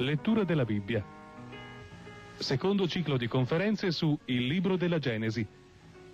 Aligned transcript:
Lettura 0.00 0.44
della 0.44 0.64
Bibbia. 0.64 1.04
Secondo 2.36 2.86
ciclo 2.86 3.16
di 3.16 3.26
conferenze 3.26 3.90
su 3.90 4.16
Il 4.26 4.46
libro 4.46 4.76
della 4.76 5.00
Genesi, 5.00 5.44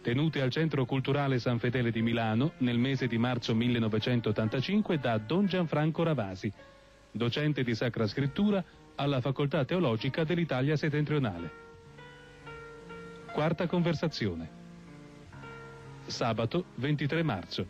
tenute 0.00 0.40
al 0.40 0.48
Centro 0.48 0.86
Culturale 0.86 1.38
San 1.38 1.58
Fedele 1.58 1.90
di 1.90 2.00
Milano 2.00 2.52
nel 2.58 2.78
mese 2.78 3.06
di 3.06 3.18
marzo 3.18 3.54
1985 3.54 4.98
da 4.98 5.18
Don 5.18 5.44
Gianfranco 5.44 6.02
Ravasi, 6.02 6.50
docente 7.10 7.62
di 7.62 7.74
Sacra 7.74 8.06
Scrittura 8.06 8.64
alla 8.94 9.20
Facoltà 9.20 9.66
Teologica 9.66 10.24
dell'Italia 10.24 10.76
Settentrionale. 10.76 11.50
Quarta 13.34 13.66
conversazione. 13.66 14.48
Sabato 16.06 16.64
23 16.76 17.22
marzo. 17.22 17.66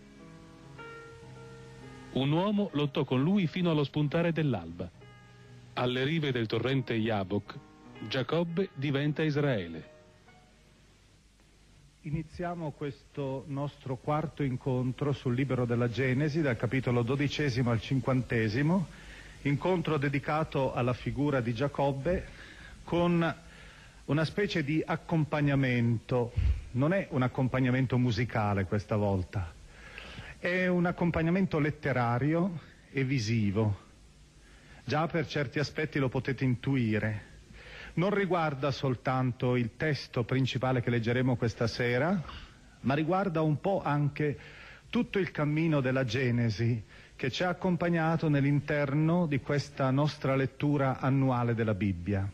Un 2.13 2.31
uomo 2.31 2.71
lottò 2.75 3.03
con 3.03 3.21
lui 3.21 3.49
fino 3.49 3.73
allo 3.73 3.83
spuntare 3.83 4.31
dell'alba. 4.31 5.03
Alle 5.77 6.05
rive 6.05 6.31
del 6.31 6.47
torrente 6.47 6.95
Yabok, 6.95 7.59
Giacobbe 8.07 8.69
diventa 8.75 9.25
Israele. 9.25 9.91
Iniziamo 12.03 12.71
questo 12.71 13.43
nostro 13.49 13.97
quarto 13.97 14.45
incontro 14.45 15.11
sul 15.11 15.35
libro 15.35 15.65
della 15.65 15.89
Genesi, 15.89 16.43
dal 16.43 16.57
capitolo 16.57 17.03
dodicesimo 17.03 17.73
al 17.73 17.81
cinquantesimo, 17.81 18.87
incontro 19.43 19.99
dedicato 19.99 20.73
alla 20.73 20.93
figura 20.93 21.41
di 21.41 21.53
Giacobbe 21.53 22.25
con 22.85 23.35
una 24.05 24.25
specie 24.25 24.63
di 24.63 24.81
accompagnamento. 24.87 26.33
Non 26.73 26.93
è 26.93 27.09
un 27.11 27.23
accompagnamento 27.23 27.99
musicale 27.99 28.67
questa 28.67 28.95
volta, 28.95 29.53
è 30.39 30.69
un 30.69 30.87
accompagnamento 30.87 31.59
letterario 31.59 32.61
e 32.93 33.03
visivo. 33.03 33.84
Già 34.87 35.07
per 35.07 35.27
certi 35.27 35.59
aspetti 35.59 35.99
lo 35.99 36.11
potete 36.11 36.45
intuire. 36.45 37.33
Non 37.95 38.13
riguarda 38.13 38.71
soltanto 38.71 39.57
il 39.57 39.77
testo 39.77 40.25
principale 40.25 40.83
che 40.83 40.91
leggeremo 40.91 41.37
questa 41.37 41.67
sera, 41.67 42.23
ma 42.81 42.95
riguarda 42.95 43.41
un 43.41 43.59
po' 43.61 43.81
anche 43.83 44.39
tutto 44.91 45.19
il 45.19 45.31
cammino 45.31 45.81
della 45.81 46.05
Genesi 46.05 46.83
che 47.17 47.31
ci 47.31 47.43
ha 47.45 47.49
accompagnato 47.49 48.29
nell'interno 48.29 49.27
di 49.27 49.41
questa 49.41 49.91
nostra 49.91 50.37
lettura 50.37 50.99
annuale 50.99 51.55
della 51.55 51.75
Bibbia. 51.75 52.29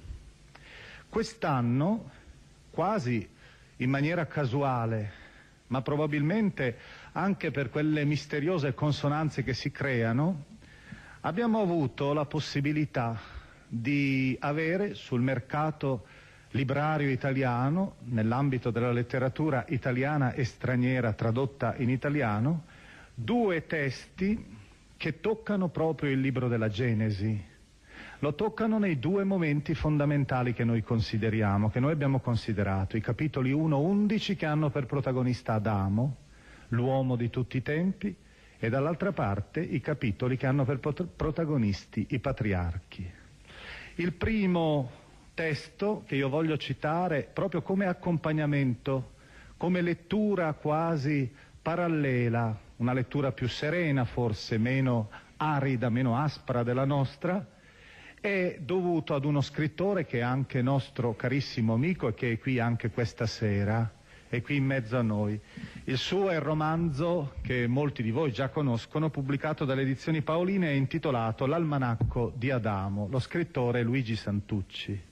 Quest'anno, 1.09 2.11
quasi 2.71 3.28
in 3.77 3.91
maniera 3.91 4.27
casuale, 4.27 5.12
ma 5.69 5.82
probabilmente 5.82 6.77
anche 7.12 7.53
per 7.53 7.71
quelle 7.71 8.05
misteriose 8.05 8.75
consonanze 8.75 9.44
che 9.44 9.55
si 9.55 9.71
creano, 9.71 10.44
abbiamo 11.22 11.60
avuto 11.60 12.12
la 12.12 12.25
possibilità 12.25 13.19
di 13.66 14.36
avere 14.41 14.94
sul 14.94 15.20
mercato 15.20 16.06
librario 16.53 17.10
italiano, 17.10 17.97
nell'ambito 18.04 18.70
della 18.70 18.91
letteratura 18.91 19.64
italiana 19.69 20.32
e 20.32 20.44
straniera 20.44 21.12
tradotta 21.12 21.75
in 21.76 21.91
italiano, 21.91 22.64
due 23.14 23.66
testi 23.66 24.58
che 24.97 25.20
toccano 25.20 25.69
proprio 25.69 26.10
il 26.10 26.20
libro 26.20 26.48
della 26.48 26.69
Genesi. 26.69 27.48
Lo 28.19 28.34
toccano 28.34 28.78
nei 28.78 28.98
due 28.98 29.25
momenti 29.25 29.75
fondamentali 29.75 30.52
che 30.52 30.64
noi 30.64 30.82
consideriamo, 30.82 31.70
che 31.70 31.81
noi 31.81 31.92
abbiamo 31.92 32.20
considerato, 32.20 32.97
i 32.97 33.00
capitoli 33.00 33.52
1-11 33.52 34.37
che 34.37 34.47
hanno 34.47 34.70
per 34.70 34.87
protagonista 34.87 35.54
Adamo, 35.54 36.16
l'uomo 36.69 37.16
di 37.16 37.31
tutti 37.31 37.56
i 37.58 37.62
tempi, 37.62 38.14
e 38.62 38.69
dall'altra 38.69 39.10
parte 39.10 39.60
i 39.60 39.81
capitoli 39.81 40.37
che 40.37 40.47
hanno 40.47 40.66
per 40.66 40.78
protagonisti 40.78 42.06
i 42.10 42.19
patriarchi. 42.19 43.10
Il 43.97 44.12
primo 44.12 44.91
testo 45.32 46.04
che 46.06 46.16
io 46.16 46.28
voglio 46.28 46.59
citare 46.59 47.28
proprio 47.32 47.62
come 47.62 47.87
accompagnamento, 47.87 49.12
come 49.56 49.81
lettura 49.81 50.53
quasi 50.53 51.28
parallela, 51.62 52.56
una 52.76 52.93
lettura 52.93 53.32
più 53.32 53.49
serena 53.49 54.04
forse, 54.04 54.59
meno 54.59 55.09
arida, 55.38 55.88
meno 55.88 56.19
aspra 56.19 56.62
della 56.62 56.84
nostra, 56.84 57.44
è 58.20 58.59
dovuto 58.60 59.15
ad 59.15 59.25
uno 59.25 59.41
scrittore 59.41 60.04
che 60.04 60.19
è 60.19 60.22
anche 60.22 60.60
nostro 60.60 61.16
carissimo 61.16 61.72
amico 61.72 62.09
e 62.09 62.15
che 62.15 62.32
è 62.32 62.38
qui 62.38 62.59
anche 62.59 62.91
questa 62.91 63.25
sera, 63.25 63.91
è 64.31 64.41
qui 64.43 64.57
in 64.57 64.65
mezzo 64.65 64.97
a 64.97 65.03
noi. 65.03 65.39
Il 65.85 65.99
suo 65.99 66.31
è 66.31 66.37
il 66.37 66.41
romanzo 66.41 67.35
che 67.43 67.67
molti 67.67 68.01
di 68.01 68.13
voi 68.13 68.31
già 68.31 68.49
conoscono, 68.49 69.11
pubblicato 69.11 69.65
dalle 69.65 69.83
edizioni 69.83 70.23
Paoline 70.23 70.71
e 70.71 70.77
intitolato 70.77 71.47
L'almanacco 71.47 72.33
di 72.37 72.49
Adamo. 72.49 73.09
Lo 73.11 73.19
scrittore 73.19 73.83
Luigi 73.83 74.15
Santucci. 74.15 75.03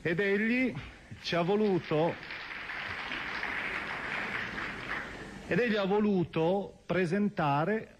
Ed 0.00 0.20
egli 0.20 0.72
ci 1.20 1.34
ha 1.34 1.42
voluto 1.42 2.14
ed 5.48 5.58
egli 5.58 5.74
ha 5.74 5.84
voluto 5.84 6.82
presentare 6.86 7.96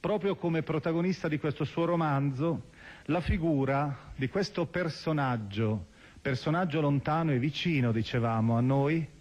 proprio 0.00 0.34
come 0.34 0.62
protagonista 0.64 1.28
di 1.28 1.38
questo 1.38 1.64
suo 1.64 1.84
romanzo 1.84 2.70
la 3.06 3.20
figura 3.20 4.10
di 4.16 4.28
questo 4.28 4.66
personaggio, 4.66 5.86
personaggio 6.20 6.80
lontano 6.80 7.30
e 7.30 7.38
vicino, 7.38 7.92
dicevamo, 7.92 8.56
a 8.56 8.60
noi, 8.60 9.20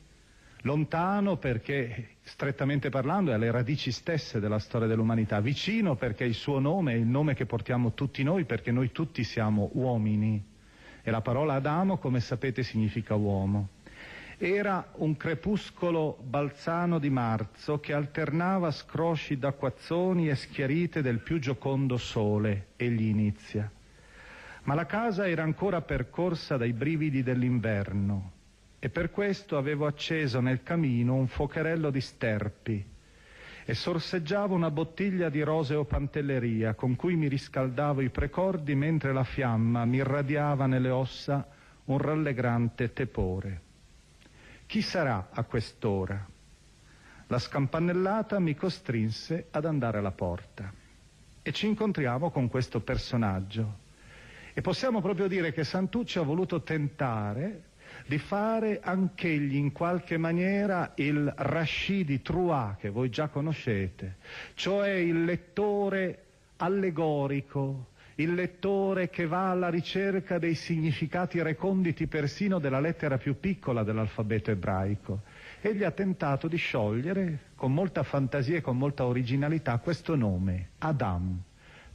Lontano 0.64 1.38
perché, 1.38 2.18
strettamente 2.22 2.90
parlando, 2.90 3.32
è 3.32 3.34
alle 3.34 3.50
radici 3.50 3.92
stesse 3.92 4.40
della 4.40 4.60
storia 4.60 4.88
dell'umanità. 4.88 5.40
Vicino 5.40 5.96
perché 5.96 6.24
il 6.24 6.36
suo 6.36 6.60
nome 6.60 6.94
è 6.94 6.96
il 6.98 7.08
nome 7.08 7.34
che 7.34 7.48
portiamo 7.48 7.94
tutti 7.94 8.22
noi, 8.22 8.46
perché 8.46 8.72
noi 8.72 8.92
tutti 8.92 9.24
siamo 9.24 9.72
uomini. 9.74 10.44
E 11.02 11.10
la 11.10 11.22
parola 11.22 11.56
Adamo, 11.56 11.98
come 11.98 12.20
sapete, 12.20 12.62
significa 12.62 13.16
uomo. 13.16 13.70
Era 14.38 14.92
un 14.98 15.18
crepuscolo 15.18 16.18
balzano 16.22 17.00
di 17.00 17.10
marzo 17.10 17.80
che 17.80 17.94
alternava 17.94 18.72
scrosci 18.72 19.38
d'acquazzoni 19.38 20.30
e 20.30 20.36
schiarite 20.36 21.02
del 21.02 21.20
più 21.20 21.40
giocondo 21.40 21.98
sole, 21.98 22.68
egli 22.76 23.08
inizia. 23.08 23.70
Ma 24.64 24.76
la 24.76 24.86
casa 24.86 25.28
era 25.28 25.42
ancora 25.42 25.82
percorsa 25.82 26.58
dai 26.58 26.74
brividi 26.74 27.24
dell'inverno, 27.24 28.32
e 28.84 28.90
per 28.90 29.12
questo 29.12 29.58
avevo 29.58 29.86
acceso 29.86 30.40
nel 30.40 30.64
camino 30.64 31.14
un 31.14 31.28
fuocherello 31.28 31.92
di 31.92 32.02
sterpi 32.02 32.84
e 33.64 33.74
sorseggiavo 33.76 34.56
una 34.56 34.72
bottiglia 34.72 35.30
di 35.30 35.44
roseo 35.44 35.84
pantelleria 35.84 36.74
con 36.74 36.96
cui 36.96 37.16
mi 37.16 37.28
riscaldavo 37.28 38.02
i 38.02 38.10
precordi 38.10 38.74
mentre 38.74 39.14
la 39.14 39.24
fiamma 39.24 39.86
mi 39.86 39.98
irradiava 39.98 40.66
nelle 40.66 40.90
ossa 40.90 41.48
un 41.86 42.00
rallegrante 42.00 42.92
tepore. 42.92 43.62
Chi 44.66 44.82
sarà 44.82 45.30
a 45.32 45.44
quest'ora? 45.44 46.28
La 47.28 47.38
scampanellata 47.38 48.40
mi 48.40 48.56
costrinse 48.56 49.50
ad 49.52 49.66
andare 49.66 50.00
alla 50.00 50.10
porta 50.10 50.74
e 51.44 51.52
ci 51.52 51.68
incontriamo 51.68 52.32
con 52.32 52.48
questo 52.48 52.80
personaggio. 52.80 53.78
E 54.54 54.62
possiamo 54.62 55.02
proprio 55.02 55.28
dire 55.28 55.54
che 55.54 55.64
Santucci 55.64 56.18
ha 56.18 56.24
voluto 56.24 56.64
tentare 56.64 57.70
di 58.08 58.18
fare 58.18 58.80
anch'egli 58.82 59.56
in 59.56 59.72
qualche 59.72 60.18
maniera 60.18 60.92
il 60.96 61.32
Rashidi 61.36 62.22
Trua 62.22 62.76
che 62.80 62.90
voi 62.90 63.10
già 63.10 63.28
conoscete, 63.28 64.18
cioè 64.56 64.90
il 64.90 65.24
lettore 65.24 66.24
allegorico, 66.58 67.88
il 68.16 68.34
lettore 68.34 69.10
che 69.10 69.26
va 69.26 69.50
alla 69.50 69.70
ricerca 69.70 70.38
dei 70.38 70.56
significati 70.56 71.42
reconditi 71.42 72.08
persino 72.08 72.60
della 72.60 72.80
lettera 72.80 73.18
più 73.18 73.40
piccola 73.40 73.84
dell'alfabeto 73.84 74.52
ebraico. 74.52 75.22
Egli 75.62 75.84
ha 75.84 75.92
tentato 75.92 76.48
di 76.48 76.58
sciogliere 76.58 77.50
con 77.56 77.74
molta 77.74 78.04
fantasia 78.04 78.58
e 78.58 78.62
con 78.62 78.78
molta 78.78 79.06
originalità 79.06 79.78
questo 79.78 80.16
nome, 80.16 80.70
Adam, 80.80 81.42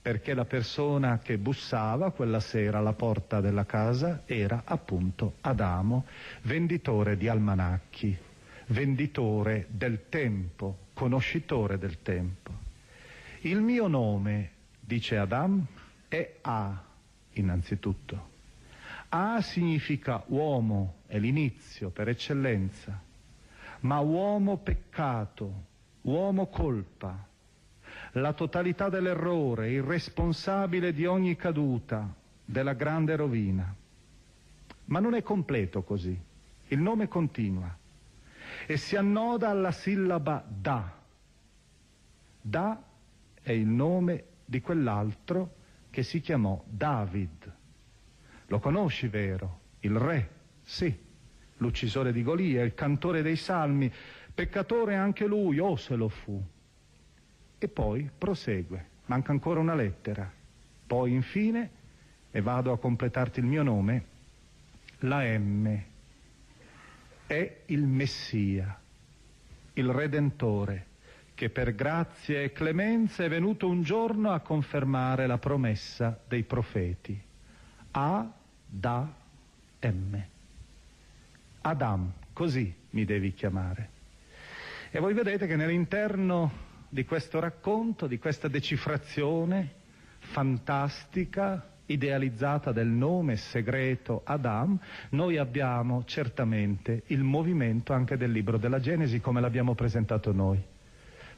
perché 0.07 0.35
la 0.35 0.45
persona 0.45 1.19
che 1.19 1.37
bussava 1.37 2.13
quella 2.13 2.39
sera 2.39 2.79
alla 2.79 2.93
porta 2.93 3.41
della 3.41 3.67
casa 3.67 4.23
era 4.25 4.63
appunto 4.65 5.39
Adamo, 5.41 6.05
venditore 6.43 7.17
di 7.17 7.27
almanacchi, 7.27 8.17
venditore 8.67 9.67
del 9.69 10.09
tempo, 10.09 10.77
conoscitore 10.95 11.77
del 11.77 12.03
tempo. 12.03 12.53
Il 13.41 13.61
mio 13.61 13.89
nome, 13.89 14.51
dice 14.79 15.17
Adam, 15.17 15.67
è 16.07 16.35
A, 16.43 16.85
innanzitutto. 17.33 18.29
A 19.09 19.41
significa 19.41 20.23
uomo, 20.27 20.99
è 21.09 21.19
l'inizio 21.19 21.91
per 21.91 22.11
eccellenza, 22.11 22.97
ma 23.81 23.99
uomo 23.99 24.59
peccato, 24.59 25.65
uomo 26.03 26.47
colpa, 26.47 27.27
la 28.21 28.33
totalità 28.33 28.89
dell'errore, 28.89 29.71
il 29.71 29.83
responsabile 29.83 30.93
di 30.93 31.05
ogni 31.05 31.37
caduta, 31.37 32.15
della 32.45 32.73
grande 32.73 33.15
rovina. 33.17 33.75
Ma 34.87 35.01
non 35.01 35.15
è 35.15 35.23
completo 35.23 35.83
così. 35.83 36.19
Il 36.69 36.79
nome 36.79 37.09
continua 37.09 37.77
e 38.67 38.77
si 38.77 38.97
annoda 38.97 39.51
alla 39.51 39.71
sillaba 39.71 40.45
da. 40.49 40.93
Da 42.41 42.83
è 43.43 43.53
il 43.53 43.67
nome 43.67 44.25
di 44.45 44.61
quell'altro 44.61 45.55
che 45.91 46.03
si 46.03 46.21
chiamò 46.21 46.63
David. 46.67 47.53
Lo 48.47 48.59
conosci, 48.61 49.09
vero? 49.09 49.61
Il 49.81 49.97
re, 49.97 50.31
sì, 50.63 50.95
l'uccisore 51.59 52.13
di 52.13 52.23
Golia, 52.23 52.63
il 52.63 52.75
cantore 52.75 53.23
dei 53.23 53.37
salmi, 53.37 53.93
peccatore 54.33 54.95
anche 54.95 55.27
lui, 55.27 55.59
o 55.59 55.71
oh, 55.71 55.77
se 55.77 55.97
lo 55.97 56.09
fu. 56.09 56.43
E 57.59 57.69
poi 57.69 58.11
prosegue, 58.17 58.85
manca 59.07 59.33
ancora 59.33 59.61
una 59.61 59.75
lettera. 59.75 60.31
Poi 60.87 61.13
infine, 61.13 61.71
e 62.31 62.41
vado 62.41 62.73
a 62.73 62.79
completarti 62.79 63.41
il 63.41 63.47
mio 63.47 63.63
nome, 63.63 64.05
la 65.01 65.23
M 65.39 65.83
è 67.27 67.57
il 67.67 67.87
Messia, 67.87 68.79
il 69.75 69.89
Redentore 69.89 70.95
che 71.37 71.51
per 71.51 71.75
grazia 71.75 72.41
e 72.41 72.51
clemenza 72.51 73.23
è 73.23 73.29
venuto 73.29 73.69
un 73.69 73.83
giorno 73.83 74.31
a 74.31 74.41
confermare 74.41 75.27
la 75.27 75.37
promessa 75.37 76.19
dei 76.27 76.45
profeti. 76.45 77.21
A, 77.91 78.33
da, 78.67 79.15
M. 79.83 80.23
Adam, 81.61 82.13
così 82.33 82.75
mi 82.91 83.05
devi 83.05 83.35
chiamare. 83.35 83.91
E 84.91 84.99
voi 84.99 85.13
vedete 85.13 85.47
che 85.47 85.57
nell'interno 85.57 86.66
di 86.97 87.05
questo 87.05 87.39
racconto, 87.41 88.07
di 88.07 88.19
questa 88.19 88.49
decifrazione 88.49 89.75
fantastica, 90.19 91.75
idealizzata 91.85 92.73
del 92.73 92.87
nome 92.87 93.37
segreto 93.37 94.23
Adam, 94.25 94.81
noi 95.11 95.37
abbiamo 95.37 96.05
certamente 96.07 97.03
il 97.09 97.23
movimento 97.23 97.93
anche 97.93 98.17
del 98.17 98.33
libro 98.33 98.57
della 98.57 98.81
Genesi 98.81 99.21
come 99.21 99.43
l'abbiamo 99.43 99.75
presentato 99.75 100.33
noi. 100.33 100.59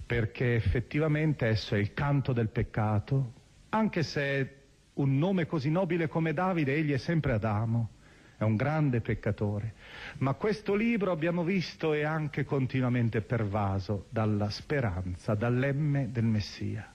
Perché 0.07 0.55
effettivamente 0.55 1.49
esso 1.49 1.75
è 1.75 1.79
il 1.79 1.93
canto 1.93 2.33
del 2.33 2.51
peccato, 2.51 3.33
anche 3.71 4.05
se 4.05 4.55
un 4.95 5.19
nome 5.19 5.47
così 5.47 5.71
nobile 5.71 6.07
come 6.07 6.33
Davide, 6.33 6.73
egli 6.73 6.93
è 6.93 6.99
sempre 6.99 7.33
Adamo, 7.33 7.89
è 8.39 8.45
un 8.45 8.55
grande 8.55 9.01
peccatore. 9.01 9.75
Ma 10.19 10.35
questo 10.35 10.77
libro 10.77 11.11
abbiamo 11.11 11.43
visto 11.43 11.93
è 11.93 12.05
anche 12.05 12.45
continuamente 12.45 13.21
pervaso 13.21 14.07
dalla 14.09 14.49
speranza, 14.49 15.35
dall'emme 15.35 16.11
del 16.13 16.25
Messia. 16.25 16.93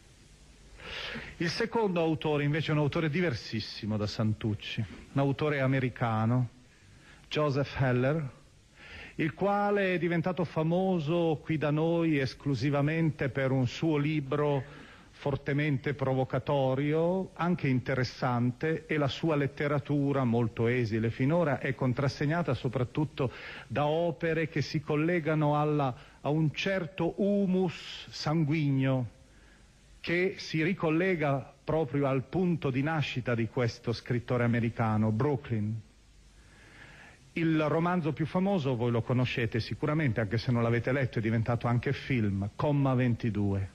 Il 1.37 1.49
secondo 1.49 1.99
autore 1.99 2.45
invece 2.45 2.71
è 2.71 2.73
un 2.73 2.79
autore 2.79 3.09
diversissimo 3.09 3.97
da 3.97 4.07
Santucci, 4.07 4.83
un 5.11 5.19
autore 5.19 5.59
americano, 5.59 6.49
Joseph 7.27 7.75
Heller, 7.77 8.29
il 9.15 9.33
quale 9.33 9.93
è 9.93 9.97
diventato 9.97 10.45
famoso 10.45 11.41
qui 11.43 11.57
da 11.57 11.71
noi 11.71 12.19
esclusivamente 12.19 13.29
per 13.29 13.51
un 13.51 13.67
suo 13.67 13.97
libro 13.97 14.63
fortemente 15.23 15.93
provocatorio, 15.93 17.29
anche 17.35 17.69
interessante, 17.69 18.85
e 18.87 18.97
la 18.97 19.07
sua 19.07 19.37
letteratura, 19.37 20.25
molto 20.25 20.67
esile 20.67 21.11
finora, 21.11 21.59
è 21.59 21.73
contrassegnata 21.75 22.53
soprattutto 22.53 23.31
da 23.67 23.85
opere 23.85 24.49
che 24.49 24.61
si 24.61 24.81
collegano 24.81 25.57
alla, 25.57 25.95
a 26.19 26.27
un 26.27 26.51
certo 26.51 27.13
humus 27.21 28.09
sanguigno 28.09 29.11
che 30.01 30.35
si 30.39 30.61
ricollega 30.61 31.53
proprio 31.63 32.07
al 32.07 32.23
punto 32.23 32.69
di 32.69 32.83
nascita 32.83 33.33
di 33.33 33.47
questo 33.47 33.93
scrittore 33.93 34.43
americano, 34.43 35.09
Brooklyn. 35.13 35.73
Il 37.31 37.63
romanzo 37.69 38.11
più 38.11 38.25
famoso 38.25 38.75
voi 38.75 38.91
lo 38.91 39.01
conoscete 39.01 39.61
sicuramente, 39.61 40.19
anche 40.19 40.37
se 40.37 40.51
non 40.51 40.63
l'avete 40.63 40.91
letto, 40.91 41.19
è 41.19 41.21
diventato 41.21 41.67
anche 41.67 41.93
film, 41.93 42.49
Comma 42.57 42.93
22. 42.93 43.72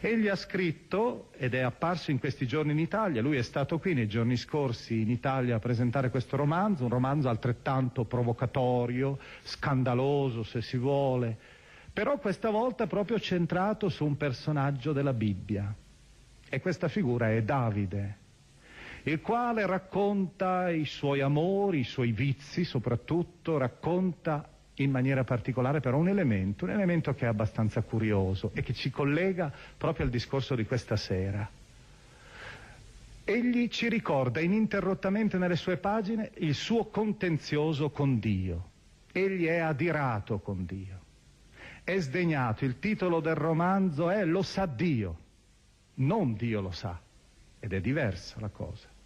Egli 0.00 0.28
ha 0.28 0.36
scritto, 0.36 1.30
ed 1.36 1.54
è 1.54 1.60
apparso 1.60 2.10
in 2.10 2.18
questi 2.18 2.46
giorni 2.46 2.72
in 2.72 2.78
Italia, 2.78 3.20
lui 3.20 3.36
è 3.36 3.42
stato 3.42 3.78
qui 3.78 3.94
nei 3.94 4.06
giorni 4.06 4.36
scorsi 4.36 5.00
in 5.00 5.10
Italia 5.10 5.56
a 5.56 5.58
presentare 5.58 6.10
questo 6.10 6.36
romanzo, 6.36 6.84
un 6.84 6.90
romanzo 6.90 7.28
altrettanto 7.28 8.04
provocatorio, 8.04 9.18
scandaloso 9.42 10.44
se 10.44 10.62
si 10.62 10.76
vuole, 10.76 11.36
però 11.92 12.18
questa 12.18 12.50
volta 12.50 12.86
proprio 12.86 13.18
centrato 13.18 13.88
su 13.88 14.04
un 14.04 14.16
personaggio 14.16 14.92
della 14.92 15.12
Bibbia. 15.12 15.74
E 16.48 16.60
questa 16.60 16.88
figura 16.88 17.30
è 17.30 17.42
Davide 17.42 18.26
il 19.04 19.20
quale 19.20 19.64
racconta 19.64 20.70
i 20.70 20.84
suoi 20.84 21.20
amori, 21.20 21.80
i 21.80 21.84
suoi 21.84 22.12
vizi 22.12 22.64
soprattutto, 22.64 23.56
racconta 23.56 24.46
in 24.82 24.90
maniera 24.90 25.24
particolare 25.24 25.80
però 25.80 25.98
un 25.98 26.08
elemento, 26.08 26.64
un 26.64 26.70
elemento 26.70 27.14
che 27.14 27.24
è 27.24 27.28
abbastanza 27.28 27.82
curioso 27.82 28.50
e 28.54 28.62
che 28.62 28.72
ci 28.72 28.90
collega 28.90 29.52
proprio 29.76 30.04
al 30.04 30.10
discorso 30.10 30.54
di 30.54 30.64
questa 30.64 30.96
sera. 30.96 31.48
Egli 33.24 33.68
ci 33.68 33.88
ricorda 33.88 34.40
ininterrottamente 34.40 35.36
nelle 35.36 35.56
sue 35.56 35.76
pagine 35.76 36.30
il 36.38 36.54
suo 36.54 36.86
contenzioso 36.86 37.90
con 37.90 38.18
Dio. 38.18 38.70
Egli 39.12 39.44
è 39.46 39.58
adirato 39.58 40.38
con 40.38 40.64
Dio. 40.64 41.00
È 41.84 41.98
sdegnato. 41.98 42.64
Il 42.64 42.78
titolo 42.78 43.20
del 43.20 43.34
romanzo 43.34 44.08
è 44.10 44.24
Lo 44.24 44.42
sa 44.42 44.64
Dio. 44.66 45.18
Non 45.94 46.34
Dio 46.34 46.60
lo 46.60 46.70
sa. 46.70 46.98
Ed 47.60 47.72
è 47.72 47.80
diversa 47.80 48.40
la 48.40 48.48
cosa 48.48 48.96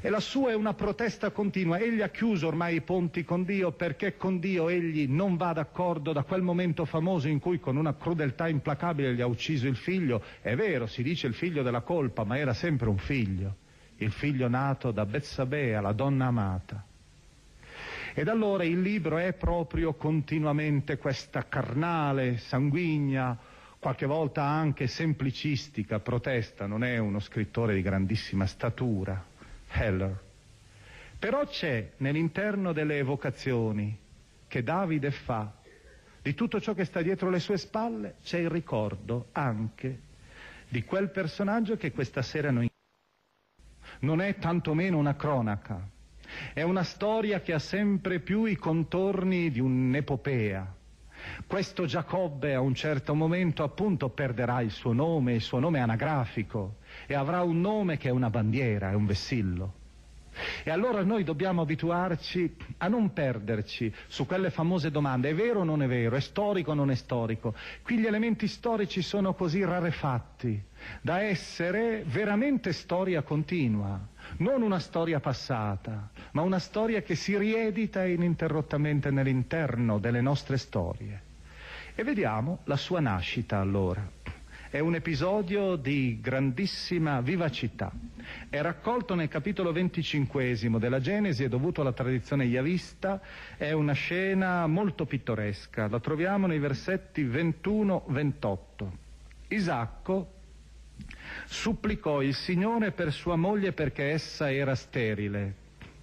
e 0.00 0.08
la 0.10 0.20
sua 0.20 0.50
è 0.50 0.54
una 0.54 0.74
protesta 0.74 1.30
continua. 1.30 1.78
Egli 1.78 2.02
ha 2.02 2.08
chiuso 2.08 2.46
ormai 2.46 2.76
i 2.76 2.80
ponti 2.80 3.24
con 3.24 3.44
Dio 3.44 3.72
perché 3.72 4.16
con 4.16 4.38
Dio 4.38 4.68
egli 4.68 5.08
non 5.08 5.36
va 5.36 5.52
d'accordo 5.52 6.12
da 6.12 6.22
quel 6.22 6.42
momento 6.42 6.84
famoso 6.84 7.28
in 7.28 7.40
cui 7.40 7.58
con 7.58 7.76
una 7.76 7.94
crudeltà 7.94 8.48
implacabile 8.48 9.14
gli 9.14 9.20
ha 9.20 9.26
ucciso 9.26 9.66
il 9.66 9.76
figlio. 9.76 10.22
È 10.40 10.54
vero, 10.54 10.86
si 10.86 11.02
dice 11.02 11.26
il 11.26 11.34
figlio 11.34 11.62
della 11.62 11.80
colpa, 11.80 12.24
ma 12.24 12.38
era 12.38 12.54
sempre 12.54 12.88
un 12.88 12.98
figlio, 12.98 13.56
il 13.96 14.12
figlio 14.12 14.48
nato 14.48 14.90
da 14.90 15.04
Betsabea, 15.04 15.80
la 15.80 15.92
donna 15.92 16.26
amata. 16.26 16.84
Ed 18.14 18.26
allora 18.28 18.64
il 18.64 18.80
libro 18.80 19.18
è 19.18 19.32
proprio 19.32 19.94
continuamente 19.94 20.98
questa 20.98 21.46
carnale, 21.46 22.38
sanguigna, 22.38 23.38
qualche 23.78 24.06
volta 24.06 24.42
anche 24.42 24.88
semplicistica 24.88 26.00
protesta, 26.00 26.66
non 26.66 26.82
è 26.82 26.98
uno 26.98 27.20
scrittore 27.20 27.74
di 27.74 27.82
grandissima 27.82 28.44
statura, 28.46 29.24
Heller. 29.68 30.26
Però 31.18 31.44
c'è 31.46 31.92
nell'interno 31.98 32.72
delle 32.72 32.98
evocazioni 32.98 33.96
che 34.46 34.62
Davide 34.62 35.10
fa 35.10 35.52
di 36.22 36.34
tutto 36.34 36.60
ciò 36.60 36.74
che 36.74 36.84
sta 36.84 37.00
dietro 37.00 37.30
le 37.30 37.38
sue 37.38 37.56
spalle, 37.56 38.16
c'è 38.22 38.38
il 38.38 38.50
ricordo 38.50 39.28
anche 39.32 40.00
di 40.68 40.84
quel 40.84 41.10
personaggio 41.10 41.76
che 41.76 41.92
questa 41.92 42.22
sera 42.22 42.50
noi 42.50 42.68
non 44.00 44.20
è 44.20 44.36
tantomeno 44.36 44.98
una 44.98 45.16
cronaca, 45.16 45.88
è 46.52 46.62
una 46.62 46.82
storia 46.82 47.40
che 47.40 47.52
ha 47.52 47.58
sempre 47.58 48.20
più 48.20 48.44
i 48.44 48.56
contorni 48.56 49.50
di 49.50 49.60
un'epopea. 49.60 50.76
Questo 51.46 51.84
Giacobbe 51.84 52.54
a 52.54 52.60
un 52.60 52.74
certo 52.74 53.14
momento 53.14 53.62
appunto 53.64 54.10
perderà 54.10 54.60
il 54.60 54.70
suo 54.70 54.92
nome, 54.92 55.34
il 55.34 55.40
suo 55.40 55.58
nome 55.58 55.80
anagrafico, 55.80 56.76
e 57.06 57.14
avrà 57.14 57.42
un 57.42 57.60
nome 57.60 57.96
che 57.96 58.08
è 58.08 58.12
una 58.12 58.30
bandiera, 58.30 58.90
è 58.90 58.94
un 58.94 59.06
vessillo. 59.06 59.72
E 60.62 60.70
allora 60.70 61.02
noi 61.02 61.24
dobbiamo 61.24 61.62
abituarci 61.62 62.54
a 62.78 62.88
non 62.88 63.12
perderci 63.12 63.92
su 64.06 64.26
quelle 64.26 64.50
famose 64.50 64.90
domande, 64.90 65.30
è 65.30 65.34
vero 65.34 65.60
o 65.60 65.64
non 65.64 65.82
è 65.82 65.88
vero, 65.88 66.16
è 66.16 66.20
storico 66.20 66.70
o 66.70 66.74
non 66.74 66.90
è 66.90 66.94
storico. 66.94 67.54
Qui 67.82 67.98
gli 67.98 68.06
elementi 68.06 68.46
storici 68.46 69.02
sono 69.02 69.34
così 69.34 69.64
rarefatti 69.64 70.62
da 71.00 71.20
essere 71.22 72.04
veramente 72.06 72.72
storia 72.72 73.22
continua, 73.22 73.98
non 74.38 74.62
una 74.62 74.78
storia 74.78 75.18
passata, 75.20 76.10
ma 76.32 76.42
una 76.42 76.60
storia 76.60 77.02
che 77.02 77.16
si 77.16 77.36
riedita 77.36 78.04
ininterrottamente 78.04 79.10
nell'interno 79.10 79.98
delle 79.98 80.20
nostre 80.20 80.56
storie. 80.56 81.22
E 81.94 82.04
vediamo 82.04 82.60
la 82.64 82.76
sua 82.76 83.00
nascita 83.00 83.58
allora. 83.58 84.08
È 84.70 84.80
un 84.80 84.94
episodio 84.94 85.76
di 85.76 86.18
grandissima 86.20 87.22
vivacità. 87.22 87.90
È 88.50 88.60
raccolto 88.60 89.14
nel 89.14 89.28
capitolo 89.28 89.72
venticinquesimo 89.72 90.78
della 90.78 91.00
Genesi, 91.00 91.42
è 91.42 91.48
dovuto 91.48 91.80
alla 91.80 91.94
tradizione 91.94 92.44
yavista, 92.44 93.18
è 93.56 93.72
una 93.72 93.94
scena 93.94 94.66
molto 94.66 95.06
pittoresca. 95.06 95.88
La 95.88 96.00
troviamo 96.00 96.46
nei 96.46 96.58
versetti 96.58 97.24
21-28. 97.24 98.58
Isacco 99.48 100.32
supplicò 101.46 102.20
il 102.20 102.34
Signore 102.34 102.92
per 102.92 103.10
sua 103.10 103.36
moglie 103.36 103.72
perché 103.72 104.10
essa 104.10 104.52
era 104.52 104.74
sterile. 104.74 105.54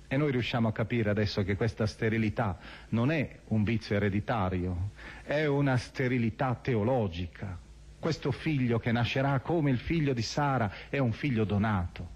E 0.08 0.18
noi 0.18 0.32
riusciamo 0.32 0.70
a 0.70 0.72
capire 0.72 1.12
adesso 1.12 1.44
che 1.44 1.56
questa 1.56 1.86
sterilità 1.86 2.58
non 2.90 3.12
è 3.12 3.42
un 3.50 3.64
vizio 3.64 3.96
ereditario, 3.96 4.90
è 5.22 5.46
una 5.46 5.78
sterilità 5.78 6.58
teologica 6.60 7.62
questo 8.06 8.32
figlio 8.32 8.78
che 8.78 8.92
nascerà 8.92 9.40
come 9.40 9.72
il 9.72 9.80
figlio 9.80 10.14
di 10.14 10.22
Sara 10.22 10.72
è 10.90 11.00
un 11.00 11.12
figlio 11.12 11.44
donato. 11.44 12.08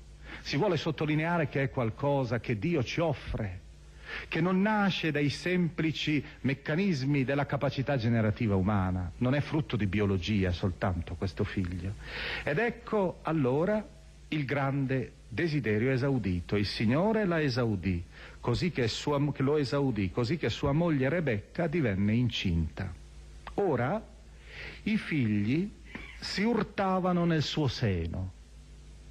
Si 0.42 0.56
vuole 0.56 0.78
sottolineare 0.78 1.50
che 1.50 1.64
è 1.64 1.70
qualcosa 1.72 2.40
che 2.40 2.60
Dio 2.60 2.84
ci 2.84 3.02
offre, 3.02 3.62
che 4.28 4.40
non 4.40 4.62
nasce 4.62 5.10
dai 5.10 5.30
semplici 5.30 6.24
meccanismi 6.42 7.24
della 7.24 7.48
capacità 7.48 7.98
generativa 7.98 8.54
umana, 8.54 9.12
non 9.18 9.34
è 9.34 9.40
frutto 9.40 9.76
di 9.76 9.88
biologia 9.88 10.52
soltanto 10.52 11.16
questo 11.16 11.44
figlio. 11.44 11.96
Ed 12.44 12.60
ecco 12.60 13.22
allora 13.24 13.84
il 14.28 14.46
grande 14.46 15.14
desiderio 15.28 15.90
esaudito, 15.90 16.56
il 16.56 16.68
Signore 16.68 17.26
la 17.26 17.42
esaudì, 17.42 18.06
così 18.40 18.70
che, 18.70 18.88
sua, 18.88 19.20
che 19.32 19.42
lo 19.42 19.58
esaudì, 19.58 20.12
così 20.12 20.38
che 20.38 20.50
sua 20.50 20.72
moglie 20.72 21.10
Rebecca 21.10 21.66
divenne 21.66 22.14
incinta. 22.14 22.94
Ora 23.56 24.00
i 24.84 24.98
figli 24.98 25.78
si 26.20 26.44
urtavano 26.44 27.26
nel 27.26 27.44
suo 27.44 27.68
seno. 27.68 28.32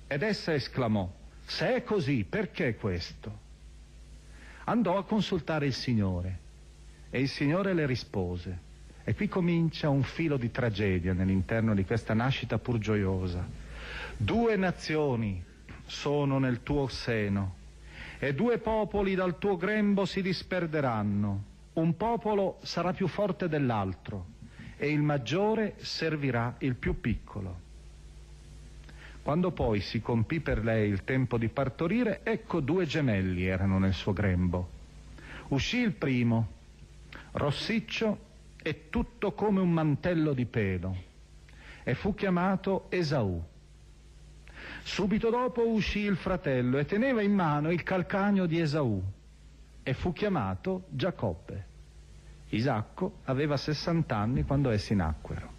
Ed 0.07 0.23
essa 0.23 0.55
esclamò, 0.55 1.11
se 1.45 1.77
è 1.77 1.85
così, 1.85 2.25
perché 2.29 2.77
questo? 2.77 3.47
Andò 4.65 4.99
a 4.99 5.05
consultare 5.05 5.67
il 5.67 5.75
Signore 5.75 6.39
e 7.11 7.21
il 7.21 7.29
Signore 7.29 7.73
le 7.73 7.87
rispose. 7.87 8.67
E 9.05 9.15
qui 9.15 9.29
comincia 9.29 9.89
un 9.89 10.03
filo 10.03 10.37
di 10.37 10.51
tragedia 10.51 11.15
nell'interno 11.15 11.75
di 11.75 11.85
questa 11.85 12.13
nascita 12.13 12.59
pur 12.59 12.79
gioiosa. 12.79 13.47
Due 14.17 14.57
nazioni 14.57 15.43
sono 15.87 16.39
nel 16.39 16.63
tuo 16.63 16.89
seno 16.89 17.55
e 18.19 18.35
due 18.35 18.59
popoli 18.59 19.15
dal 19.15 19.39
tuo 19.39 19.57
grembo 19.57 20.05
si 20.05 20.21
disperderanno. 20.21 21.45
Un 21.75 21.97
popolo 21.97 22.59
sarà 22.63 22.93
più 22.93 23.07
forte 23.07 23.49
dell'altro 23.49 24.37
e 24.79 24.91
il 24.91 25.03
maggiore 25.03 25.75
servirà 25.79 26.55
il 26.59 26.77
più 26.77 27.01
piccolo. 27.01 27.67
Quando 29.23 29.51
poi 29.51 29.81
si 29.81 30.01
compì 30.01 30.41
per 30.41 30.65
lei 30.65 30.89
il 30.89 31.05
tempo 31.05 31.37
di 31.37 31.49
partorire, 31.49 32.21
ecco 32.23 32.61
due 32.61 32.87
gemelli 32.87 33.45
erano 33.45 33.79
nel 33.79 33.93
suo 33.93 34.15
grembo. 34.15 34.71
Uscì 35.49 35.79
il 35.79 35.93
primo, 35.93 36.49
rossiccio 37.33 38.27
e 38.63 38.89
tutto 38.89 39.33
come 39.33 39.61
un 39.61 39.71
mantello 39.71 40.33
di 40.33 40.47
pelo, 40.47 40.97
e 41.83 41.95
fu 41.95 42.15
chiamato 42.15 42.87
Esaù. 42.89 43.43
Subito 44.83 45.29
dopo 45.29 45.69
uscì 45.69 46.01
il 46.01 46.17
fratello 46.17 46.79
e 46.79 46.87
teneva 46.87 47.21
in 47.21 47.35
mano 47.35 47.71
il 47.71 47.83
calcagno 47.83 48.47
di 48.47 48.61
Esaù, 48.61 49.03
e 49.83 49.93
fu 49.93 50.13
chiamato 50.13 50.85
Giacobbe. 50.89 51.68
Isacco 52.51 53.19
aveva 53.25 53.57
60 53.57 54.17
anni 54.17 54.43
quando 54.45 54.71
essi 54.71 54.95
nacquero. 54.95 55.57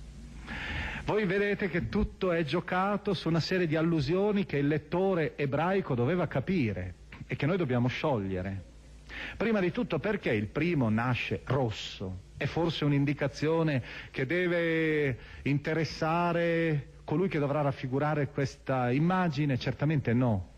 Voi 1.05 1.25
vedete 1.25 1.69
che 1.69 1.89
tutto 1.89 2.31
è 2.31 2.43
giocato 2.43 3.13
su 3.13 3.27
una 3.27 3.39
serie 3.39 3.67
di 3.67 3.75
allusioni 3.75 4.46
che 4.46 4.58
il 4.58 4.67
lettore 4.67 5.36
ebraico 5.38 5.96
doveva 5.96 6.27
capire 6.27 6.93
e 7.25 7.36
che 7.36 7.46
noi 7.46 7.58
dobbiamo 7.58 7.88
sciogliere. 7.88 8.65
Prima 9.38 9.60
di 9.60 9.72
tutto 9.72 10.00
perché 10.00 10.31
il 10.31 10.48
primo 10.48 10.89
nasce 10.89 11.41
rosso? 11.46 12.27
È 12.38 12.46
forse 12.46 12.86
un'indicazione 12.86 13.84
che 14.12 14.25
deve 14.25 15.17
interessare 15.43 16.89
colui 17.03 17.27
che 17.27 17.39
dovrà 17.39 17.62
raffigurare 17.62 18.27
questa 18.27 18.91
immagine? 18.91 19.58
Certamente 19.58 20.13
no. 20.13 20.49